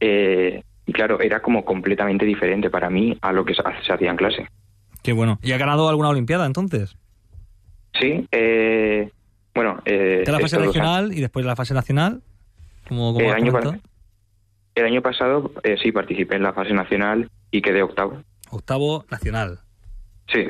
eh, 0.00 0.62
y 0.86 0.92
claro, 0.92 1.20
era 1.20 1.40
como 1.40 1.64
completamente 1.64 2.24
diferente 2.24 2.70
para 2.70 2.90
mí 2.90 3.16
a 3.20 3.32
lo 3.32 3.44
que 3.44 3.54
se 3.54 3.62
se 3.84 3.92
hacía 3.92 4.10
en 4.10 4.16
clase. 4.16 4.46
Qué 5.02 5.12
bueno. 5.12 5.38
¿Y 5.42 5.52
ha 5.52 5.58
ganado 5.58 5.88
alguna 5.88 6.10
Olimpiada 6.10 6.46
entonces? 6.46 6.96
Sí, 7.98 8.26
eh, 8.30 9.10
bueno, 9.54 9.80
eh, 9.84 10.24
la 10.26 10.40
fase 10.40 10.58
regional 10.58 11.12
y 11.12 11.20
después 11.20 11.44
la 11.44 11.56
fase 11.56 11.74
nacional. 11.74 12.22
Como, 12.88 13.12
como 13.12 13.26
El 13.26 13.30
has 13.30 13.36
año 13.36 13.52
el 14.80 14.86
año 14.86 15.02
pasado 15.02 15.52
eh, 15.62 15.76
sí 15.82 15.92
participé 15.92 16.36
en 16.36 16.42
la 16.42 16.52
fase 16.52 16.72
nacional 16.72 17.30
y 17.50 17.62
quedé 17.62 17.82
octavo. 17.82 18.22
Octavo 18.50 19.04
nacional. 19.10 19.60
Sí, 20.32 20.44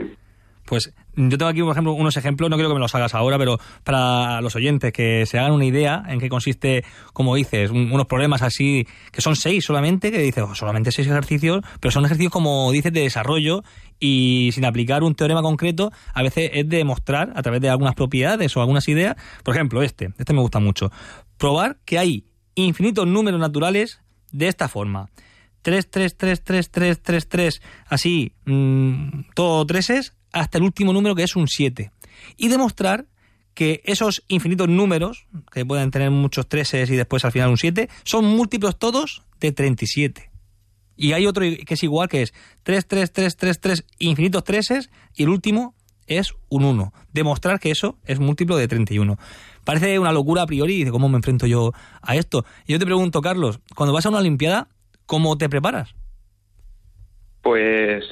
Pues 0.67 0.95
yo 1.17 1.37
tengo 1.37 1.47
aquí, 1.49 1.63
por 1.63 1.73
ejemplo, 1.73 1.93
unos 1.95 2.17
ejemplos, 2.17 2.49
no 2.49 2.55
quiero 2.55 2.69
que 2.69 2.75
me 2.75 2.81
los 2.81 2.95
hagas 2.95 3.15
ahora, 3.17 3.39
pero 3.39 3.59
para 3.83 4.41
los 4.41 4.55
oyentes 4.55 4.93
que 4.93 5.27
se 5.27 5.37
hagan 5.39 5.51
una 5.53 5.65
idea 5.65 6.05
en 6.07 6.21
qué 6.21 6.29
consiste, 6.29 6.85
como 7.13 7.35
dices, 7.35 7.71
un- 7.73 7.91
unos 7.91 8.07
problemas 8.07 8.43
así, 8.43 8.87
que 9.11 9.21
son 9.21 9.35
seis 9.35 9.65
solamente, 9.65 10.13
que 10.13 10.19
dices, 10.19 10.45
"Oh, 10.47 10.55
solamente 10.55 10.93
seis 10.93 11.09
ejercicios, 11.09 11.63
pero 11.81 11.91
son 11.91 12.05
ejercicios, 12.05 12.33
como 12.33 12.71
dices, 12.71 12.93
de 12.93 13.01
desarrollo 13.01 13.65
y 13.99 14.51
sin 14.53 14.65
aplicar 14.65 15.03
un 15.03 15.17
teorema 15.17 15.43
concreto, 15.43 15.91
a 16.15 16.23
veces 16.23 16.51
es 16.55 16.69
demostrar 16.69 17.33
a 17.35 17.43
través 17.43 17.61
de 17.63 17.69
algunas 17.69 17.97
propiedades 17.97 18.57
o 18.57 18.61
algunas 18.61 18.87
ideas. 18.87 19.17
Por 19.43 19.57
ejemplo, 19.57 19.83
este, 19.83 20.11
este 20.19 20.33
me 20.33 20.41
gusta 20.41 20.61
mucho. 20.61 20.93
Probar 21.37 21.79
que 21.85 21.99
hay 21.99 22.27
infinitos 22.55 23.09
números 23.09 23.41
naturales 23.41 24.03
de 24.33 24.49
esta 24.49 24.69
forma. 24.69 25.11
3, 25.63 25.91
3, 25.91 26.17
3, 26.17 26.43
3, 26.43 26.71
3, 26.71 27.03
3, 27.03 27.29
3, 27.29 27.63
así, 27.87 28.33
mm, 28.47 29.33
todo 29.35 29.67
treses, 29.67 30.15
hasta 30.33 30.59
el 30.59 30.65
último 30.65 30.93
número 30.93 31.15
que 31.15 31.23
es 31.23 31.37
un 31.37 31.49
7. 31.49 31.91
Y 32.37 32.49
demostrar 32.49 33.07
que 33.55 33.83
esos 33.85 34.23
infinitos 34.29 34.69
números, 34.69 35.27
que 35.53 35.67
pueden 35.67 35.91
tener 35.91 36.11
muchos 36.11 36.49
treses 36.49 36.89
y 36.91 36.97
después 36.97 37.25
al 37.25 37.33
final 37.33 37.51
un 37.51 37.59
7, 37.59 37.89
son 38.05 38.25
múltiplos 38.25 38.79
todos 38.79 39.23
de 39.41 39.53
37. 39.53 40.31
Y 40.97 41.13
hay 41.13 41.27
otro 41.27 41.43
que 41.43 41.75
es 41.75 41.83
igual, 41.83 42.09
que 42.09 42.23
es 42.23 42.35
3, 42.63 42.87
3, 42.87 43.13
3, 43.13 43.37
3, 43.37 43.61
3, 43.61 43.85
infinitos 43.99 44.45
treses, 44.45 44.91
y 45.15 45.25
el 45.25 45.31
último 45.31 45.75
es 46.07 46.35
un 46.49 46.65
1. 46.65 46.93
Demostrar 47.13 47.59
que 47.59 47.71
eso 47.71 47.99
es 48.05 48.19
múltiplo 48.19 48.57
de 48.57 48.69
31. 48.69 49.19
Parece 49.71 50.01
una 50.01 50.11
locura 50.11 50.43
a 50.43 50.47
priori, 50.47 50.79
dice, 50.79 50.91
¿cómo 50.91 51.09
me 51.09 51.15
enfrento 51.15 51.47
yo 51.47 51.71
a 52.03 52.17
esto? 52.17 52.45
Y 52.67 52.73
yo 52.73 52.81
te 52.81 52.85
pregunto, 52.87 53.21
Carlos, 53.21 53.61
cuando 53.77 53.93
vas 53.93 54.05
a 54.05 54.09
una 54.09 54.19
Olimpiada, 54.19 54.67
¿cómo 55.07 55.39
te 55.39 55.49
preparas? 55.49 55.95
Pues 57.41 58.03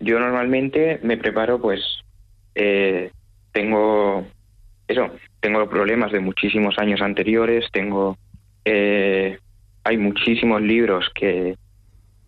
yo 0.00 0.18
normalmente 0.18 0.98
me 1.04 1.16
preparo, 1.16 1.60
pues 1.60 1.80
eh, 2.56 3.12
tengo 3.52 4.26
eso, 4.88 5.08
tengo 5.38 5.70
problemas 5.70 6.10
de 6.10 6.18
muchísimos 6.18 6.76
años 6.78 7.00
anteriores, 7.00 7.66
tengo 7.70 8.18
eh, 8.64 9.38
hay 9.84 9.98
muchísimos 9.98 10.60
libros 10.62 11.08
que 11.14 11.56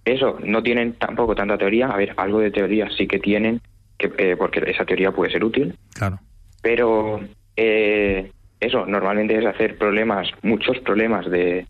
eso 0.05 0.39
no 0.45 0.63
tienen 0.63 0.93
tampoco 0.93 1.35
tanta 1.35 1.59
teoría, 1.59 1.89
a 1.89 1.97
ver, 1.97 2.15
algo 2.19 2.39
de 2.39 2.53
teoría 2.53 2.89
sí 2.97 3.09
que 3.09 3.19
tienen, 3.19 3.63
que, 3.99 4.13
eh, 4.17 4.37
porque 4.37 4.63
esa 4.71 4.85
teoría 4.85 5.11
puede 5.11 5.33
ser 5.33 5.43
útil, 5.43 5.77
Claro. 5.93 6.21
pero 6.63 7.19
eh, 7.57 8.31
eso 8.61 8.87
normalmente 8.87 9.37
es 9.37 9.47
hacer 9.47 9.79
problemas, 9.79 10.29
muchos 10.43 10.79
problemas 10.81 11.29
de 11.31 11.67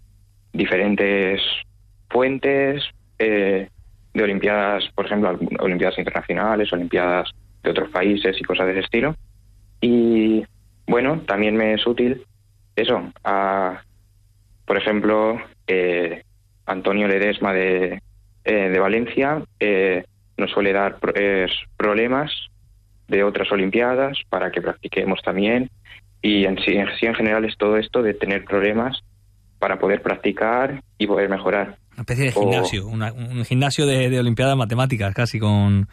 diferentes 0.53 1.41
fuentes, 2.09 2.83
eh, 3.19 3.69
de 4.13 4.23
olimpiadas, 4.23 4.85
por 4.95 5.07
ejemplo, 5.07 5.39
olimpiadas 5.61 5.99
internacionales, 5.99 6.73
olimpiadas 6.73 7.31
de 7.63 7.71
otros 7.71 7.91
países 7.91 8.37
y 8.41 8.45
cosas 8.45 8.67
de 8.67 8.73
ese 8.73 8.81
estilo. 8.81 9.15
Y 9.81 10.45
bueno, 10.87 11.21
también 11.27 11.57
me 11.57 11.75
es 11.75 11.87
útil 11.87 12.25
eso, 12.81 13.13
a, 13.25 13.83
por 14.65 14.77
ejemplo, 14.77 15.41
eh, 15.67 16.23
Antonio 16.67 17.09
Ledesma 17.09 17.53
de, 17.53 18.01
eh, 18.45 18.69
de 18.69 18.79
Valencia 18.79 19.43
eh, 19.59 20.05
nos 20.37 20.51
suele 20.51 20.73
dar 20.73 20.99
problemas 21.77 22.33
de 23.09 23.23
otras 23.25 23.51
Olimpiadas 23.53 24.19
para 24.29 24.51
que 24.51 24.63
practiquemos 24.63 25.21
también. 25.23 25.71
Y 26.23 26.45
en 26.45 26.57
sí, 26.59 26.73
en 26.73 26.87
sí, 26.99 27.07
en 27.07 27.15
general, 27.15 27.45
es 27.45 27.57
todo 27.57 27.77
esto 27.77 28.03
de 28.03 28.15
tener 28.15 28.45
problemas 28.45 28.99
para 29.59 29.79
poder 29.79 30.03
practicar 30.03 30.83
y 30.99 31.07
poder 31.07 31.29
mejorar. 31.29 31.79
Una 31.93 32.01
especie 32.03 32.25
de 32.25 32.33
O- 32.35 32.41
gimnasio, 32.41 32.87
una- 32.87 33.13
un 33.13 33.45
gimnasio 33.45 33.87
de, 33.87 34.09
de 34.11 34.21
Olimpiadas 34.21 34.57
Matemáticas, 34.57 35.15
casi 35.15 35.39
con, 35.39 35.89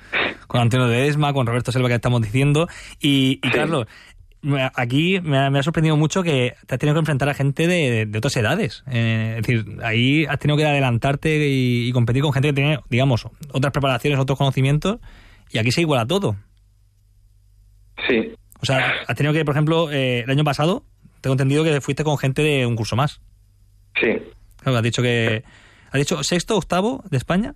con 0.47 0.61
Antonio 0.61 0.87
Ledesma, 0.87 1.33
con 1.33 1.45
Roberto 1.47 1.71
Selva 1.71 1.87
que 1.89 1.95
estamos 1.95 2.21
diciendo. 2.21 2.67
Y, 3.01 3.39
y 3.43 3.47
Sí. 3.47 3.53
Carlos, 3.53 3.87
aquí 4.75 5.19
me 5.21 5.37
ha, 5.39 5.49
me 5.49 5.59
ha 5.59 5.63
sorprendido 5.63 5.97
mucho 5.97 6.23
que 6.23 6.53
te 6.65 6.75
has 6.75 6.79
tenido 6.79 6.93
que 6.95 6.99
enfrentar 6.99 7.27
a 7.29 7.33
gente 7.33 7.67
de, 7.67 8.05
de 8.05 8.17
otras 8.17 8.35
edades. 8.37 8.83
Eh, 8.89 9.35
es 9.39 9.47
decir, 9.47 9.65
ahí 9.83 10.25
has 10.25 10.39
tenido 10.39 10.57
que 10.57 10.65
adelantarte 10.65 11.37
y, 11.49 11.89
y 11.89 11.91
competir 11.91 12.21
con 12.21 12.31
gente 12.33 12.49
que 12.49 12.53
tiene, 12.53 12.79
digamos, 12.89 13.27
otras 13.51 13.71
preparaciones, 13.73 14.19
otros 14.19 14.37
conocimientos, 14.37 14.99
y 15.51 15.57
aquí 15.57 15.71
se 15.71 15.81
iguala 15.81 16.05
todo. 16.05 16.35
Sí, 18.07 18.31
O 18.61 18.65
sea, 18.65 18.93
has 19.07 19.15
tenido 19.15 19.33
que, 19.33 19.45
por 19.45 19.53
ejemplo, 19.55 19.91
eh, 19.91 20.21
el 20.21 20.29
año 20.29 20.43
pasado, 20.43 20.83
tengo 21.21 21.33
entendido 21.33 21.63
que 21.63 21.81
fuiste 21.81 22.03
con 22.03 22.17
gente 22.17 22.41
de 22.41 22.65
un 22.65 22.75
curso 22.75 22.95
más. 22.95 23.21
sí, 23.99 24.09
Claro, 24.61 24.77
has 24.77 24.83
dicho 24.83 25.01
que... 25.01 25.43
¿Has 25.91 25.99
dicho 25.99 26.21
sexto, 26.23 26.57
octavo 26.57 27.03
de 27.09 27.17
España? 27.17 27.55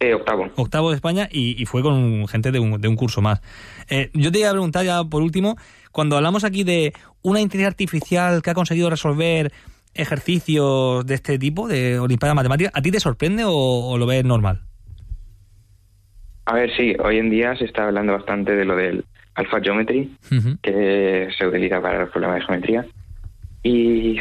eh, 0.00 0.14
octavo. 0.14 0.48
octavo 0.56 0.88
de 0.90 0.96
España 0.96 1.28
y, 1.30 1.60
y 1.60 1.66
fue 1.66 1.82
con 1.82 2.26
gente 2.26 2.50
de 2.50 2.58
un, 2.58 2.80
de 2.80 2.88
un 2.88 2.96
curso 2.96 3.20
más. 3.20 3.42
Eh, 3.90 4.10
yo 4.14 4.32
te 4.32 4.38
iba 4.38 4.48
a 4.48 4.52
preguntar 4.52 4.84
ya 4.84 5.04
por 5.04 5.20
último, 5.22 5.56
cuando 5.92 6.16
hablamos 6.16 6.42
aquí 6.44 6.64
de 6.64 6.94
una 7.20 7.40
inteligencia 7.40 7.68
artificial 7.68 8.40
que 8.40 8.50
ha 8.50 8.54
conseguido 8.54 8.88
resolver 8.88 9.52
ejercicios 9.92 11.04
de 11.04 11.14
este 11.14 11.38
tipo, 11.38 11.68
de 11.68 11.98
Olimpiadas 11.98 12.34
Matemáticas, 12.34 12.72
¿a 12.74 12.80
ti 12.80 12.90
te 12.90 13.00
sorprende 13.00 13.44
o, 13.44 13.52
o 13.52 13.98
lo 13.98 14.06
ves 14.06 14.24
normal? 14.24 14.62
A 16.46 16.54
ver, 16.54 16.74
sí, 16.76 16.94
hoy 17.04 17.18
en 17.18 17.28
día 17.30 17.54
se 17.56 17.66
está 17.66 17.84
hablando 17.84 18.14
bastante 18.14 18.56
de 18.56 18.64
lo 18.64 18.76
del 18.76 19.04
alpha 19.34 19.60
geometry, 19.60 20.16
que 20.60 21.28
se 21.36 21.46
utiliza 21.46 21.80
para 21.80 22.00
los 22.00 22.10
problemas 22.10 22.36
de 22.40 22.46
geometría. 22.46 22.86
Y, 23.62 24.20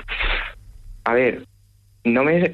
a 1.03 1.13
ver, 1.13 1.45
no 2.03 2.23
me, 2.23 2.53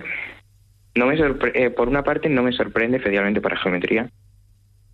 no 0.95 1.05
me 1.07 1.17
sorpre- 1.17 1.51
eh, 1.55 1.69
por 1.69 1.87
una 1.89 2.03
parte 2.03 2.29
no 2.29 2.43
me 2.43 2.51
sorprende 2.51 2.97
especialmente 2.97 3.41
para 3.41 3.57
geometría, 3.57 4.09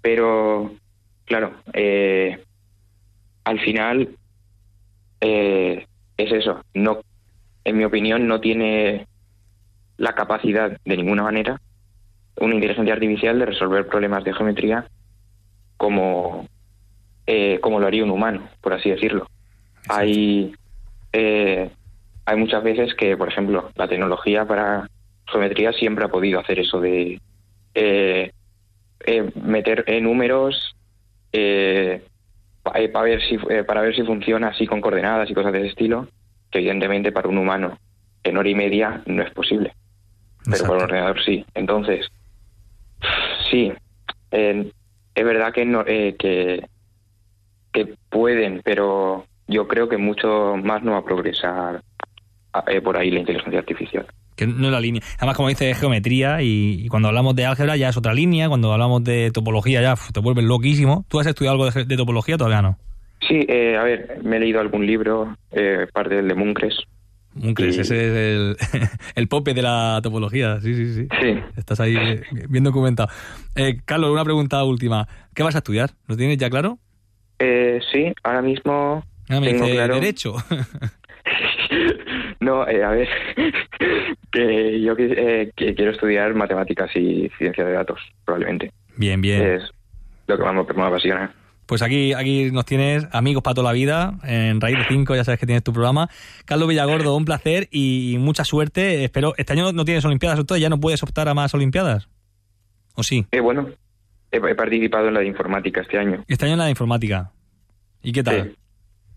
pero, 0.01 0.73
claro, 1.25 1.53
eh, 1.73 2.43
al 3.43 3.59
final 3.59 4.09
eh, 5.21 5.85
es 6.17 6.31
eso, 6.31 6.63
no, 6.73 7.01
en 7.63 7.77
mi 7.77 7.83
opinión 7.85 8.27
no 8.27 8.39
tiene 8.41 9.07
la 9.97 10.13
capacidad 10.13 10.77
de 10.83 10.97
ninguna 10.97 11.23
manera 11.23 11.61
una 12.37 12.55
inteligencia 12.55 12.93
artificial 12.93 13.37
de 13.37 13.45
resolver 13.45 13.87
problemas 13.87 14.23
de 14.23 14.33
geometría 14.33 14.87
como 15.77 16.47
eh, 17.27 17.59
como 17.61 17.79
lo 17.79 17.87
haría 17.87 18.03
un 18.03 18.11
humano, 18.11 18.49
por 18.61 18.73
así 18.73 18.89
decirlo. 18.89 19.27
Hay, 19.87 20.53
eh, 21.13 21.69
hay 22.25 22.37
muchas 22.37 22.63
veces 22.63 22.93
que, 22.95 23.17
por 23.17 23.27
ejemplo, 23.27 23.71
la 23.75 23.87
tecnología 23.87 24.45
para 24.45 24.89
geometría 25.27 25.71
siempre 25.73 26.05
ha 26.05 26.09
podido 26.09 26.39
hacer 26.39 26.59
eso 26.59 26.79
de 26.79 27.19
eh, 27.73 28.31
eh, 29.05 29.31
meter 29.35 29.83
eh, 29.87 30.01
números 30.01 30.75
eh, 31.31 32.03
para 32.63 33.01
ver 33.01 33.21
si 33.21 33.37
para 33.65 33.81
ver 33.81 33.95
si 33.95 34.03
funciona 34.03 34.49
así 34.49 34.67
con 34.67 34.81
coordenadas 34.81 35.29
y 35.29 35.33
cosas 35.33 35.51
de 35.51 35.59
ese 35.59 35.69
estilo, 35.69 36.07
que 36.51 36.59
evidentemente 36.59 37.11
para 37.11 37.27
un 37.27 37.39
humano 37.39 37.79
en 38.23 38.37
hora 38.37 38.49
y 38.49 38.55
media 38.55 39.01
no 39.07 39.23
es 39.23 39.31
posible, 39.31 39.73
pero 40.43 40.57
Exacto. 40.57 40.67
para 40.67 40.77
un 40.77 40.83
ordenador 40.83 41.23
sí. 41.23 41.43
Entonces, 41.55 42.07
sí, 43.49 43.73
es 44.29 45.25
verdad 45.25 45.53
que 45.53 45.65
no 45.65 45.83
eh, 45.87 46.15
que 46.19 46.67
que 47.71 47.95
pueden, 48.09 48.61
pero 48.63 49.25
yo 49.47 49.67
creo 49.67 49.89
que 49.89 49.97
mucho 49.97 50.55
más 50.57 50.83
no 50.83 50.91
va 50.91 50.99
a 50.99 51.05
progresar 51.05 51.81
eh, 52.67 52.81
por 52.81 52.97
ahí 52.97 53.11
la 53.11 53.19
inteligencia 53.19 53.59
artificial. 53.59 54.05
Que 54.35 54.47
no 54.47 54.67
es 54.67 54.71
la 54.71 54.79
línea. 54.79 55.01
Además, 55.17 55.37
como 55.37 55.49
dice, 55.49 55.69
es 55.69 55.79
geometría 55.79 56.41
y, 56.41 56.85
y 56.85 56.87
cuando 56.87 57.09
hablamos 57.09 57.35
de 57.35 57.45
álgebra 57.45 57.75
ya 57.75 57.89
es 57.89 57.97
otra 57.97 58.13
línea. 58.13 58.47
Cuando 58.47 58.71
hablamos 58.71 59.03
de 59.03 59.29
topología 59.31 59.81
ya 59.81 59.95
te 60.13 60.19
vuelves 60.19 60.45
loquísimo. 60.45 61.05
¿Tú 61.09 61.19
has 61.19 61.27
estudiado 61.27 61.55
algo 61.55 61.69
de, 61.69 61.85
de 61.85 61.97
topología? 61.97 62.37
Todavía 62.37 62.61
no. 62.61 62.77
Sí, 63.27 63.45
eh, 63.47 63.77
a 63.77 63.83
ver, 63.83 64.19
me 64.23 64.37
he 64.37 64.39
leído 64.39 64.59
algún 64.59 64.85
libro, 64.85 65.37
eh, 65.51 65.85
parte 65.93 66.15
del 66.15 66.27
de 66.27 66.33
Muncres. 66.33 66.75
Muncres, 67.33 67.77
ese 67.77 67.95
es 67.95 68.13
el, 68.17 68.57
el 69.15 69.27
pope 69.27 69.53
de 69.53 69.61
la 69.61 69.99
topología. 70.01 70.59
Sí, 70.59 70.73
sí, 70.73 70.93
sí. 70.93 71.07
Sí, 71.21 71.39
Estás 71.55 71.79
ahí 71.79 71.95
bien 72.49 72.63
documentado. 72.63 73.09
Eh, 73.55 73.77
Carlos, 73.85 74.11
una 74.11 74.23
pregunta 74.23 74.63
última. 74.63 75.07
¿Qué 75.33 75.43
vas 75.43 75.55
a 75.55 75.59
estudiar? 75.59 75.91
¿Lo 76.07 76.17
tienes 76.17 76.37
ya 76.37 76.49
claro? 76.49 76.79
Eh, 77.41 77.79
sí, 77.91 78.13
ahora 78.23 78.41
mismo 78.41 79.03
Ah, 79.31 79.39
me 79.39 79.53
tengo 79.53 79.69
claro. 79.69 79.95
derecho. 79.95 80.35
no, 82.41 82.67
eh, 82.67 82.83
a 82.83 82.89
ver, 82.89 83.07
que 84.31 84.81
yo 84.81 84.93
eh, 84.97 85.51
que 85.55 85.73
quiero 85.73 85.91
estudiar 85.91 86.33
matemáticas 86.33 86.89
y 86.95 87.29
ciencia 87.37 87.63
de 87.63 87.71
datos, 87.71 87.99
probablemente. 88.25 88.71
bien, 88.97 89.21
bien. 89.21 89.41
Es 89.41 89.63
lo 90.27 90.37
que 90.37 90.43
más 90.43 90.53
me, 90.53 90.83
apasiona. 90.83 91.33
Pues 91.65 91.81
aquí, 91.81 92.11
aquí 92.11 92.51
nos 92.51 92.65
tienes 92.65 93.07
amigos 93.13 93.41
para 93.41 93.53
toda 93.53 93.69
la 93.69 93.73
vida, 93.73 94.15
en 94.25 94.59
Raíz 94.59 94.77
de 94.79 94.85
5, 94.89 95.15
ya 95.15 95.23
sabes 95.23 95.39
que 95.39 95.45
tienes 95.45 95.63
tu 95.63 95.71
programa. 95.71 96.09
Carlos 96.43 96.67
Villagordo, 96.67 97.15
un 97.15 97.23
placer 97.23 97.69
y 97.71 98.17
mucha 98.19 98.43
suerte. 98.43 99.05
Espero, 99.05 99.33
este 99.37 99.53
año 99.53 99.71
no 99.71 99.85
tienes 99.85 100.03
Olimpiadas, 100.03 100.43
ya 100.59 100.69
no 100.69 100.81
puedes 100.81 101.01
optar 101.03 101.29
a 101.29 101.33
más 101.33 101.53
Olimpiadas. 101.53 102.09
¿O 102.95 103.03
sí? 103.03 103.25
Eh, 103.31 103.39
bueno, 103.39 103.69
he, 104.31 104.37
he 104.37 104.55
participado 104.55 105.07
en 105.07 105.13
la 105.13 105.19
de 105.21 105.27
informática 105.27 105.81
este 105.81 105.97
año. 105.97 106.23
Este 106.27 106.45
año 106.45 106.53
en 106.53 106.59
la 106.59 106.65
de 106.65 106.71
informática. 106.71 107.31
¿Y 108.03 108.11
qué 108.11 108.23
tal? 108.23 108.43
Sí. 108.51 108.55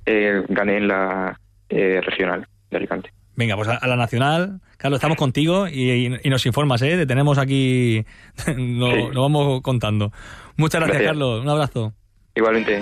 Eh, 0.06 0.42
gané 0.48 0.76
en 0.78 0.88
la 0.88 1.40
eh, 1.68 2.00
regional 2.04 2.46
de 2.70 2.76
Alicante. 2.76 3.10
Venga, 3.36 3.56
pues 3.56 3.68
a, 3.68 3.76
a 3.76 3.86
la 3.88 3.96
nacional. 3.96 4.60
Carlos, 4.76 4.98
estamos 4.98 5.16
contigo 5.16 5.66
y, 5.66 5.90
y- 5.90 6.20
y 6.22 6.30
nos 6.30 6.44
informas, 6.46 6.82
¿eh? 6.82 6.96
Te 6.96 7.06
tenemos 7.06 7.38
aquí, 7.38 8.04
lo, 8.46 8.90
Sí. 8.90 9.08
lo 9.12 9.22
vamos 9.22 9.60
contando. 9.62 10.12
Muchas 10.56 10.80
gracias, 10.80 10.98
Gracias. 11.02 11.10
Carlos. 11.10 11.40
Un 11.42 11.48
abrazo. 11.48 11.92
Igualmente. 12.34 12.80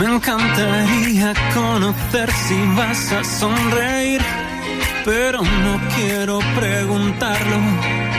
Me 0.00 0.06
encantaría 0.06 1.34
conocer 1.52 2.30
si 2.32 2.56
vas 2.74 3.12
a 3.12 3.22
sonreír, 3.22 4.22
pero 5.04 5.42
no 5.42 5.78
quiero 5.94 6.38
preguntarlo. 6.58 8.09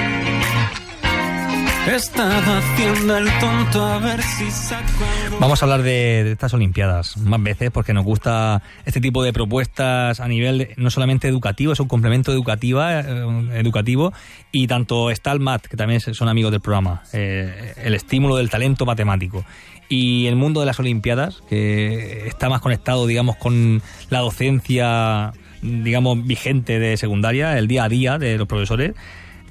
Vamos 5.42 5.62
a 5.62 5.66
hablar 5.66 5.84
de, 5.84 6.32
estas 6.32 6.54
Olimpiadas 6.54 7.18
más 7.18 7.44
veces 7.44 7.70
porque 7.70 7.94
nos 7.94 8.06
gusta 8.06 8.62
este 8.86 9.02
tipo 9.02 9.22
de 9.24 9.34
propuestas 9.34 10.22
a 10.22 10.28
nivel 10.30 10.70
no 10.78 10.90
solamente 10.90 11.28
educativo, 11.28 11.74
es 11.74 11.82
un 11.82 11.90
complemento 11.90 12.32
educativa, 12.32 13.02
eh, 13.02 13.60
educativo 13.60 14.14
y 14.54 14.68
tanto 14.68 15.12
está 15.12 15.34
el 15.34 15.42
MAT, 15.42 15.68
que 15.68 15.76
también 15.76 16.00
son 16.00 16.30
amigos 16.30 16.54
del 16.54 16.62
programa, 16.62 17.04
eh, 17.12 17.74
el 17.84 17.94
estímulo 17.94 18.38
del 18.38 18.50
talento 18.50 18.86
matemático. 18.86 19.44
Y 19.90 20.28
el 20.28 20.38
mundo 20.38 20.62
de 20.62 20.68
las 20.68 20.80
Olimpiadas, 20.80 21.44
que 21.50 22.26
está 22.26 22.48
más 22.48 22.62
conectado, 22.62 23.06
digamos, 23.06 23.36
con 23.36 23.82
la 24.10 24.20
docencia, 24.20 25.34
digamos, 25.62 26.26
vigente 26.26 26.80
de 26.80 26.96
secundaria, 26.96 27.58
el 27.58 27.68
día 27.68 27.84
a 27.84 27.90
día 27.90 28.18
de 28.18 28.38
los 28.38 28.48
profesores, 28.48 28.94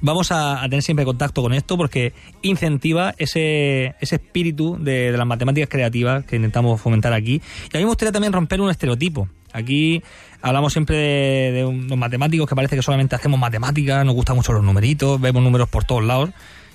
vamos 0.01 0.31
a, 0.31 0.61
tener 0.63 0.81
siempre 0.81 1.05
contacto 1.05 1.41
con 1.41 1.53
esto 1.53 1.77
porque 1.77 2.13
incentiva 2.41 3.13
ese, 3.17 3.95
ese 3.99 4.15
espíritu 4.15 4.77
de, 4.79 5.11
de 5.11 5.17
las 5.17 5.27
matemáticas 5.27 5.69
creativas 5.69 6.25
que 6.25 6.35
intentamos 6.35 6.79
fomentar 6.81 7.13
aquí. 7.13 7.41
Y 7.71 7.77
a 7.77 7.79
mí 7.79 7.83
me 7.83 7.89
gustaría 7.89 8.11
también 8.11 8.33
romper 8.33 8.61
un 8.61 8.69
estereotipo. 8.69 9.27
Aquí 9.53 10.01
hablamos 10.41 10.73
siempre 10.73 10.95
de, 10.95 11.51
de 11.51 11.65
unos 11.65 11.97
matemáticos 11.97 12.47
que 12.47 12.55
parece 12.55 12.75
que 12.75 12.81
solamente 12.81 13.15
hacemos 13.15 13.39
matemáticas, 13.39 14.05
nos 14.05 14.15
gustan 14.15 14.35
mucho 14.35 14.53
los 14.53 14.63
numeritos, 14.63 15.19
vemos 15.19 15.43
números 15.43 15.69
por 15.69 15.83
todos 15.83 16.03
lados. 16.03 16.29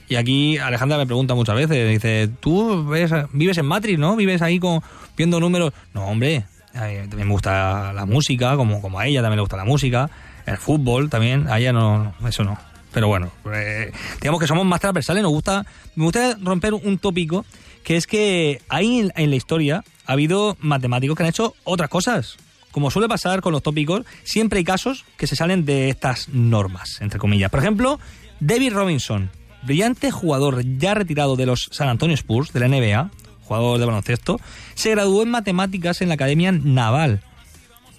Y 0.09 0.15
aquí 0.17 0.57
Alejandra 0.59 0.99
me 0.99 1.07
pregunta 1.07 1.35
muchas 1.35 1.57
veces, 1.57 1.89
dice, 1.89 2.29
tú 2.41 2.87
ves, 2.87 3.11
vives 3.33 3.59
en 3.59 3.67
Matrix, 3.67 3.99
¿no? 3.99 4.15
Vives 4.15 4.41
ahí 4.41 4.61
con, 4.61 4.81
viendo 5.17 5.41
números. 5.41 5.73
No, 5.95 6.07
hombre, 6.07 6.45
también 6.73 7.27
me 7.27 7.33
gusta 7.33 7.93
la 7.93 8.07
música, 8.07 8.57
como, 8.57 8.81
como 8.81 9.01
a 9.01 9.07
ella 9.07 9.21
también 9.21 9.39
le 9.39 9.43
gusta 9.43 9.57
la 9.57 9.65
música, 9.65 10.09
el 10.47 10.59
fútbol 10.59 11.11
también, 11.11 11.49
a 11.49 11.59
ella 11.59 11.73
no, 11.73 12.15
eso 12.27 12.45
no. 12.45 12.57
Pero 12.97 13.09
bueno, 13.09 13.31
eh, 13.53 13.93
digamos 14.23 14.41
que 14.41 14.47
somos 14.47 14.65
más 14.65 14.81
transversales, 14.81 15.23
nos 15.23 15.31
gusta, 15.31 15.67
me 15.97 16.05
gusta 16.05 16.39
romper 16.41 16.73
un 16.73 16.97
tópico, 16.97 17.45
que 17.85 17.99
es 17.99 18.07
que 18.07 18.63
ahí 18.71 19.11
en, 19.15 19.29
la 19.31 19.37
historia 19.37 19.85
ha 20.07 20.13
habido 20.13 20.57
matemáticos 20.61 21.15
que 21.15 21.23
han 21.23 21.29
hecho 21.29 21.55
otras 21.65 21.91
cosas. 21.91 22.39
Como 22.71 22.91
suele 22.91 23.07
pasar 23.07 23.43
con 23.43 23.53
los 23.53 23.63
tópicos, 23.63 24.07
siempre 24.25 24.61
hay 24.61 24.65
casos 24.65 25.05
que 25.19 25.27
se 25.27 25.37
salen 25.37 25.67
de 25.67 25.91
estas 25.91 26.31
normas, 26.31 27.03
entre 27.03 27.19
comillas. 27.19 27.51
Por 27.51 27.61
ejemplo, 27.61 28.01
David 28.41 28.73
Robinson, 28.73 29.29
brillante 29.63 30.11
jugador 30.11 30.63
ya 30.79 30.95
retirado 30.95 31.37
de 31.37 31.45
los 31.45 31.69
San 31.73 31.91
Antonio 31.91 32.15
Spurs, 32.15 32.55
de 32.55 32.61
la 32.61 32.69
NBA, 32.69 33.11
jugador 33.45 33.79
de 33.79 33.85
baloncesto, 33.85 34.41
se 34.75 34.93
graduó 34.93 35.23
en 35.23 35.33
matemáticas 35.33 36.01
en 36.01 36.09
la 36.09 36.15
Academia 36.15 36.51
Naval. 36.51 37.21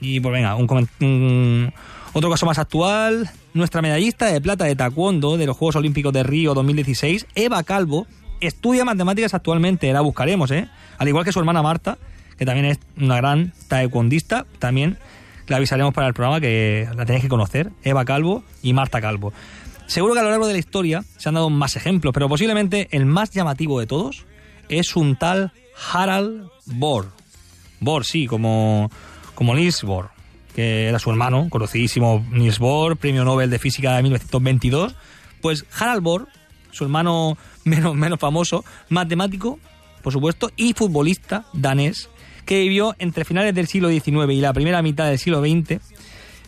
Y 0.02 0.20
pues 0.22 0.34
venga, 0.34 0.56
un, 0.56 0.68
un- 1.02 1.72
otro 2.18 2.32
caso 2.32 2.48
más 2.48 2.58
actual, 2.58 3.30
nuestra 3.54 3.84
medallista 3.84 4.26
de 4.26 4.42
plata 4.42 4.66
de 4.66 4.76
taekwondo 4.76 5.38
de 5.38 5.46
los 5.46 5.56
Juegos 5.56 5.76
Olímpicos 5.76 6.12
de 6.12 6.24
Río 6.24 6.56
2016, 6.56 7.28
Eva 7.36 7.62
Calvo, 7.62 8.08
estudia 8.42 8.84
matemáticas 8.84 9.36
actualmente, 9.36 9.94
la 9.94 10.02
buscaremos, 10.02 10.50
¿eh? 10.50 10.68
Al 10.98 11.08
igual 11.08 11.26
que 11.26 11.32
su 11.32 11.38
hermana 11.38 11.62
Marta, 11.62 12.00
que 12.36 12.46
también 12.46 12.66
es 12.66 12.80
una 13.00 13.18
gran 13.18 13.54
taekwondista, 13.68 14.48
también 14.58 14.98
la 15.46 15.58
avisaremos 15.58 15.94
para 15.94 16.08
el 16.08 16.16
programa 16.16 16.42
que 16.42 16.90
la 16.96 17.06
tenéis 17.06 17.24
que 17.24 17.30
conocer, 17.30 17.70
Eva 17.84 18.04
Calvo 18.04 18.44
y 18.64 18.74
Marta 18.74 19.00
Calvo. 19.00 19.32
Seguro 19.86 20.16
que 20.16 20.20
a 20.20 20.24
lo 20.24 20.32
largo 20.32 20.48
de 20.48 20.54
la 20.54 20.60
historia 20.60 21.04
se 21.18 21.30
han 21.30 21.36
dado 21.36 21.52
más 21.52 21.76
ejemplos, 21.76 22.16
pero 22.16 22.28
posiblemente 22.28 22.88
el 22.92 23.06
más 23.06 23.30
llamativo 23.30 23.80
de 23.80 23.86
todos 23.86 24.26
es 24.70 24.96
un 24.96 25.18
tal 25.18 25.52
Harald 25.94 26.50
Bohr. 26.66 27.12
Bohr, 27.80 28.04
sí, 28.04 28.26
como, 28.26 28.90
como 29.36 29.54
Niels 29.54 29.84
Bohr, 29.84 30.17
que 30.58 30.88
era 30.88 30.98
su 30.98 31.12
hermano, 31.12 31.50
conocidísimo 31.52 32.26
Niels 32.32 32.58
Bohr, 32.58 32.98
premio 32.98 33.24
Nobel 33.24 33.52
de 33.52 33.60
Física 33.60 33.96
de 33.96 34.02
1922. 34.02 34.96
Pues 35.40 35.66
Harald 35.80 36.02
Bohr, 36.02 36.28
su 36.72 36.84
hermano 36.84 37.38
menos, 37.64 37.94
menos 37.94 38.20
famoso, 38.20 38.66
matemático, 38.90 39.60
por 40.02 40.12
supuesto, 40.12 40.50
y 40.56 40.74
futbolista 40.74 41.46
danés, 41.54 42.10
que 42.48 42.62
vivió 42.62 42.96
entre 42.98 43.24
finales 43.24 43.54
del 43.54 43.68
siglo 43.68 43.90
XIX 43.90 44.32
y 44.32 44.42
la 44.42 44.52
primera 44.52 44.82
mitad 44.82 45.06
del 45.06 45.20
siglo 45.20 45.42
XX, 45.42 45.80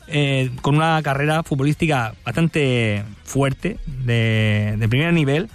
eh, 0.08 0.50
con 0.64 0.76
una 0.76 1.00
carrera 1.04 1.44
futbolística 1.44 2.16
bastante 2.26 3.04
fuerte, 3.24 3.78
de, 3.86 4.74
de 4.76 4.90
primer 4.90 5.14
nivel, 5.14 5.50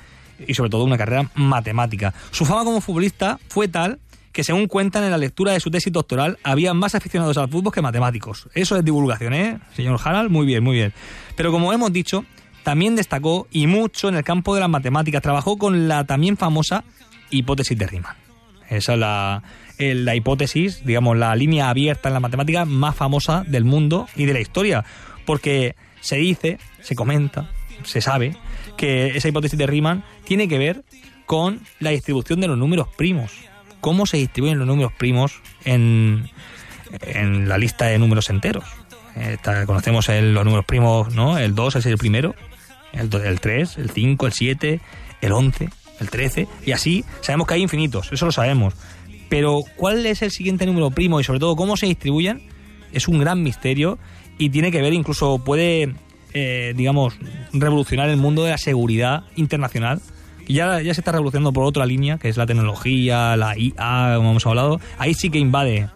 y 0.46 0.54
sobre 0.54 0.70
todo 0.70 0.84
una 0.84 0.96
carrera 0.96 1.28
matemática. 1.34 2.14
Su 2.30 2.44
fama 2.44 2.62
como 2.62 2.80
futbolista 2.80 3.40
fue 3.48 3.66
tal 3.66 3.98
que 4.34 4.42
según 4.42 4.66
cuentan 4.66 5.04
en 5.04 5.12
la 5.12 5.16
lectura 5.16 5.52
de 5.52 5.60
su 5.60 5.70
tesis 5.70 5.92
doctoral, 5.92 6.38
había 6.42 6.74
más 6.74 6.96
aficionados 6.96 7.38
al 7.38 7.48
fútbol 7.48 7.72
que 7.72 7.80
matemáticos. 7.80 8.48
Eso 8.52 8.76
es 8.76 8.84
divulgación, 8.84 9.32
¿eh? 9.32 9.60
Señor 9.76 10.00
Harald, 10.02 10.28
muy 10.28 10.44
bien, 10.44 10.62
muy 10.62 10.74
bien. 10.74 10.92
Pero 11.36 11.52
como 11.52 11.72
hemos 11.72 11.92
dicho, 11.92 12.24
también 12.64 12.96
destacó 12.96 13.46
y 13.52 13.68
mucho 13.68 14.08
en 14.08 14.16
el 14.16 14.24
campo 14.24 14.52
de 14.52 14.60
las 14.60 14.68
matemáticas. 14.68 15.22
Trabajó 15.22 15.56
con 15.56 15.86
la 15.86 16.04
también 16.04 16.36
famosa 16.36 16.82
hipótesis 17.30 17.78
de 17.78 17.86
Riemann. 17.86 18.16
Esa 18.68 18.94
es 18.94 18.98
la, 18.98 19.44
eh, 19.78 19.94
la 19.94 20.16
hipótesis, 20.16 20.84
digamos, 20.84 21.16
la 21.16 21.36
línea 21.36 21.70
abierta 21.70 22.08
en 22.08 22.14
la 22.14 22.20
matemática 22.20 22.64
más 22.64 22.96
famosa 22.96 23.44
del 23.46 23.64
mundo 23.64 24.08
y 24.16 24.24
de 24.24 24.32
la 24.32 24.40
historia. 24.40 24.84
Porque 25.26 25.76
se 26.00 26.16
dice, 26.16 26.58
se 26.80 26.96
comenta, 26.96 27.50
se 27.84 28.00
sabe 28.00 28.36
que 28.76 29.16
esa 29.16 29.28
hipótesis 29.28 29.56
de 29.56 29.68
Riemann 29.68 30.02
tiene 30.24 30.48
que 30.48 30.58
ver 30.58 30.82
con 31.24 31.60
la 31.78 31.90
distribución 31.90 32.40
de 32.40 32.48
los 32.48 32.58
números 32.58 32.88
primos. 32.96 33.30
Cómo 33.84 34.06
se 34.06 34.16
distribuyen 34.16 34.58
los 34.58 34.66
números 34.66 34.92
primos 34.96 35.42
en, 35.66 36.30
en 37.02 37.48
la 37.50 37.58
lista 37.58 37.84
de 37.84 37.98
números 37.98 38.30
enteros. 38.30 38.64
Está- 39.14 39.66
conocemos 39.66 40.08
el- 40.08 40.32
los 40.32 40.42
números 40.46 40.64
primos, 40.64 41.14
¿no? 41.14 41.36
El 41.38 41.54
2 41.54 41.76
es 41.76 41.84
el 41.84 41.98
primero, 41.98 42.34
el, 42.94 43.14
el 43.14 43.40
3, 43.40 43.76
el 43.76 43.90
5, 43.90 44.26
el 44.26 44.32
7, 44.32 44.80
el 45.20 45.32
11, 45.32 45.68
el 46.00 46.08
13, 46.08 46.48
y 46.64 46.72
así 46.72 47.04
sabemos 47.20 47.46
que 47.46 47.54
hay 47.54 47.62
infinitos, 47.62 48.10
eso 48.10 48.24
lo 48.24 48.32
sabemos. 48.32 48.72
Pero 49.28 49.60
cuál 49.76 50.06
es 50.06 50.22
el 50.22 50.30
siguiente 50.30 50.64
número 50.64 50.90
primo 50.90 51.20
y 51.20 51.24
sobre 51.24 51.40
todo 51.40 51.54
cómo 51.54 51.76
se 51.76 51.84
distribuyen 51.86 52.42
es 52.92 53.06
un 53.06 53.18
gran 53.18 53.42
misterio 53.42 53.98
y 54.38 54.48
tiene 54.48 54.70
que 54.72 54.80
ver, 54.80 54.94
incluso 54.94 55.44
puede, 55.44 55.94
eh, 56.32 56.72
digamos, 56.74 57.16
revolucionar 57.52 58.08
el 58.08 58.16
mundo 58.16 58.44
de 58.44 58.50
la 58.52 58.58
seguridad 58.58 59.24
internacional. 59.36 60.00
Ya, 60.46 60.80
ya 60.80 60.94
se 60.94 61.00
está 61.00 61.12
revolucionando 61.12 61.52
por 61.52 61.64
otra 61.64 61.86
línea, 61.86 62.18
que 62.18 62.28
es 62.28 62.36
la 62.36 62.46
tecnología, 62.46 63.36
la 63.36 63.56
IA, 63.56 64.14
como 64.16 64.30
hemos 64.30 64.46
hablado. 64.46 64.80
Ahí 64.98 65.14
sí 65.14 65.30
que 65.30 65.38
invade 65.38 65.88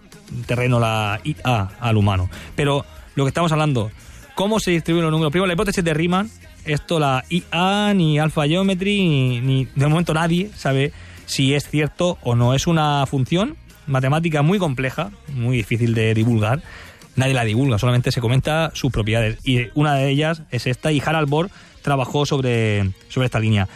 terreno 0.47 0.81
la 0.81 1.21
IA 1.25 1.69
al 1.81 1.97
humano. 1.97 2.31
Pero 2.57 2.85
lo 3.15 3.25
que 3.25 3.29
estamos 3.29 3.53
hablando, 3.53 3.91
cómo 4.35 4.61
se 4.61 4.71
distribuyen 4.71 5.05
los 5.05 5.13
números 5.13 5.33
primos, 5.33 5.49
la 5.49 5.55
hipótesis 5.55 5.85
de 5.85 5.95
Riemann, 5.95 6.31
esto 6.65 6.99
la 6.99 7.25
IA, 7.29 7.93
ni 7.95 8.19
Alpha 8.19 8.47
Geometry, 8.47 9.01
ni, 9.01 9.41
ni 9.41 9.65
de 9.75 9.87
momento 9.87 10.15
nadie 10.15 10.51
sabe 10.55 10.93
si 11.27 11.55
es 11.55 11.69
cierto 11.69 12.19
o 12.23 12.35
no. 12.35 12.55
Es 12.55 12.67
una 12.67 13.05
función 13.07 13.57
matemática 13.87 14.43
muy 14.43 14.59
compleja, 14.59 15.11
muy 15.35 15.57
difícil 15.57 15.95
de 15.95 16.15
divulgar. 16.15 16.63
Nadie 17.17 17.35
la 17.35 17.45
divulga, 17.45 17.79
solamente 17.79 18.13
se 18.13 18.21
comenta 18.21 18.71
sus 18.75 18.93
propiedades. 18.93 19.39
Y 19.45 19.69
una 19.75 19.95
de 19.95 20.09
ellas 20.09 20.43
es 20.51 20.67
esta, 20.67 20.93
y 20.93 21.03
Harald 21.05 21.29
Bohr 21.29 21.51
trabajó 21.83 22.27
sobre, 22.27 22.91
sobre 23.09 23.27
esta 23.27 23.41
línea. 23.41 23.69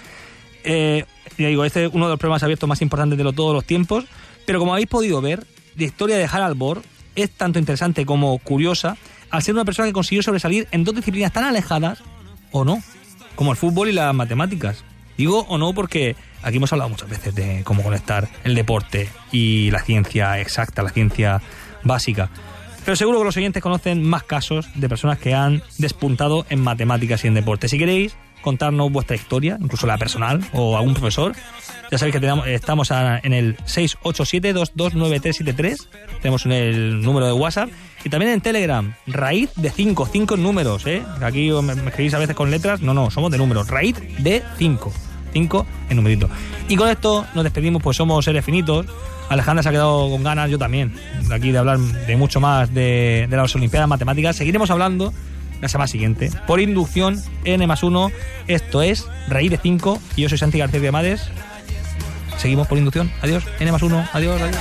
Eh, 0.64 1.04
digo, 1.36 1.64
este 1.64 1.86
es 1.86 1.90
uno 1.92 2.06
de 2.06 2.10
los 2.10 2.18
problemas 2.18 2.42
abiertos 2.42 2.68
más 2.68 2.82
importantes 2.82 3.18
de 3.18 3.32
todos 3.32 3.54
los 3.54 3.64
tiempos, 3.64 4.04
pero 4.46 4.58
como 4.58 4.72
habéis 4.72 4.88
podido 4.88 5.20
ver, 5.20 5.46
la 5.76 5.84
historia 5.84 6.16
de 6.16 6.24
Harald 6.24 6.56
Bohr 6.56 6.82
es 7.14 7.30
tanto 7.30 7.58
interesante 7.58 8.06
como 8.06 8.38
curiosa 8.38 8.96
al 9.30 9.42
ser 9.42 9.54
una 9.54 9.64
persona 9.64 9.88
que 9.88 9.92
consiguió 9.92 10.22
sobresalir 10.22 10.68
en 10.72 10.84
dos 10.84 10.94
disciplinas 10.94 11.32
tan 11.32 11.44
alejadas, 11.44 12.02
o 12.50 12.64
no, 12.64 12.82
como 13.34 13.50
el 13.50 13.56
fútbol 13.56 13.88
y 13.88 13.92
las 13.92 14.14
matemáticas. 14.14 14.84
Digo 15.16 15.46
o 15.48 15.58
no 15.58 15.72
porque 15.72 16.16
aquí 16.42 16.58
hemos 16.58 16.72
hablado 16.72 16.90
muchas 16.90 17.08
veces 17.08 17.34
de 17.34 17.62
cómo 17.64 17.82
conectar 17.82 18.28
el 18.44 18.54
deporte 18.54 19.08
y 19.30 19.70
la 19.70 19.82
ciencia 19.82 20.38
exacta, 20.38 20.82
la 20.82 20.90
ciencia 20.90 21.40
básica. 21.82 22.30
Pero 22.84 22.96
seguro 22.96 23.20
que 23.20 23.24
los 23.24 23.36
oyentes 23.36 23.62
conocen 23.62 24.02
más 24.02 24.24
casos 24.24 24.68
de 24.74 24.88
personas 24.88 25.18
que 25.18 25.34
han 25.34 25.62
despuntado 25.78 26.44
en 26.50 26.60
matemáticas 26.60 27.24
y 27.24 27.28
en 27.28 27.34
deporte. 27.34 27.68
Si 27.68 27.78
queréis 27.78 28.16
contarnos 28.42 28.90
vuestra 28.92 29.16
historia, 29.16 29.58
incluso 29.60 29.86
la 29.86 29.98
personal 29.98 30.40
o 30.52 30.76
algún 30.76 30.94
profesor, 30.94 31.32
ya 31.90 31.98
sabéis 31.98 32.14
que 32.14 32.20
tenemos, 32.20 32.46
estamos 32.46 32.90
a- 32.90 33.18
en 33.22 33.32
el 33.32 33.56
687-229373, 33.66 35.88
tenemos 36.20 36.46
en 36.46 36.52
el 36.52 37.02
número 37.02 37.26
de 37.26 37.32
WhatsApp 37.32 37.68
y 38.04 38.08
también 38.08 38.32
en 38.32 38.40
Telegram, 38.40 38.94
raíz 39.06 39.50
de 39.56 39.70
5, 39.70 40.08
5 40.10 40.36
números, 40.36 40.86
¿eh? 40.86 41.02
Aquí 41.22 41.50
me, 41.50 41.74
me 41.74 41.88
escribís 41.90 42.14
a 42.14 42.18
veces 42.18 42.34
con 42.36 42.50
letras, 42.50 42.80
no, 42.80 42.94
no, 42.94 43.10
somos 43.10 43.30
de 43.30 43.38
números, 43.38 43.68
raíz 43.68 43.96
de 44.18 44.42
5, 44.58 44.92
5 45.32 45.66
en 45.90 45.96
numerito. 45.96 46.28
Y 46.68 46.76
con 46.76 46.88
esto 46.88 47.26
nos 47.34 47.44
despedimos, 47.44 47.82
pues 47.82 47.96
somos 47.96 48.24
seres 48.24 48.44
finitos. 48.44 48.86
Alejandra 49.28 49.62
se 49.62 49.68
ha 49.68 49.72
quedado 49.72 50.10
con 50.10 50.22
ganas, 50.22 50.50
yo 50.50 50.58
también, 50.58 50.94
aquí 51.30 51.52
de 51.52 51.58
hablar 51.58 51.78
de 51.78 52.16
mucho 52.16 52.40
más 52.40 52.72
de 52.74 53.26
las 53.30 53.54
Olimpiadas 53.54 53.88
Matemáticas. 53.88 54.36
Seguiremos 54.36 54.70
hablando 54.70 55.12
la 55.62 55.68
semana 55.68 55.86
siguiente. 55.86 56.30
Por 56.46 56.60
inducción, 56.60 57.22
N 57.44 57.66
más 57.66 57.82
1, 57.82 58.12
esto 58.48 58.82
es 58.82 59.06
Reír 59.28 59.50
de 59.52 59.56
5 59.56 59.98
y 60.16 60.22
yo 60.22 60.28
soy 60.28 60.36
Santi 60.36 60.58
García 60.58 60.80
de 60.80 60.92
Mades. 60.92 61.22
Seguimos 62.36 62.66
por 62.66 62.76
inducción. 62.76 63.10
Adiós, 63.22 63.44
N 63.60 63.72
más 63.72 63.82
1, 63.82 64.08
adiós, 64.12 64.42
adiós. 64.42 64.58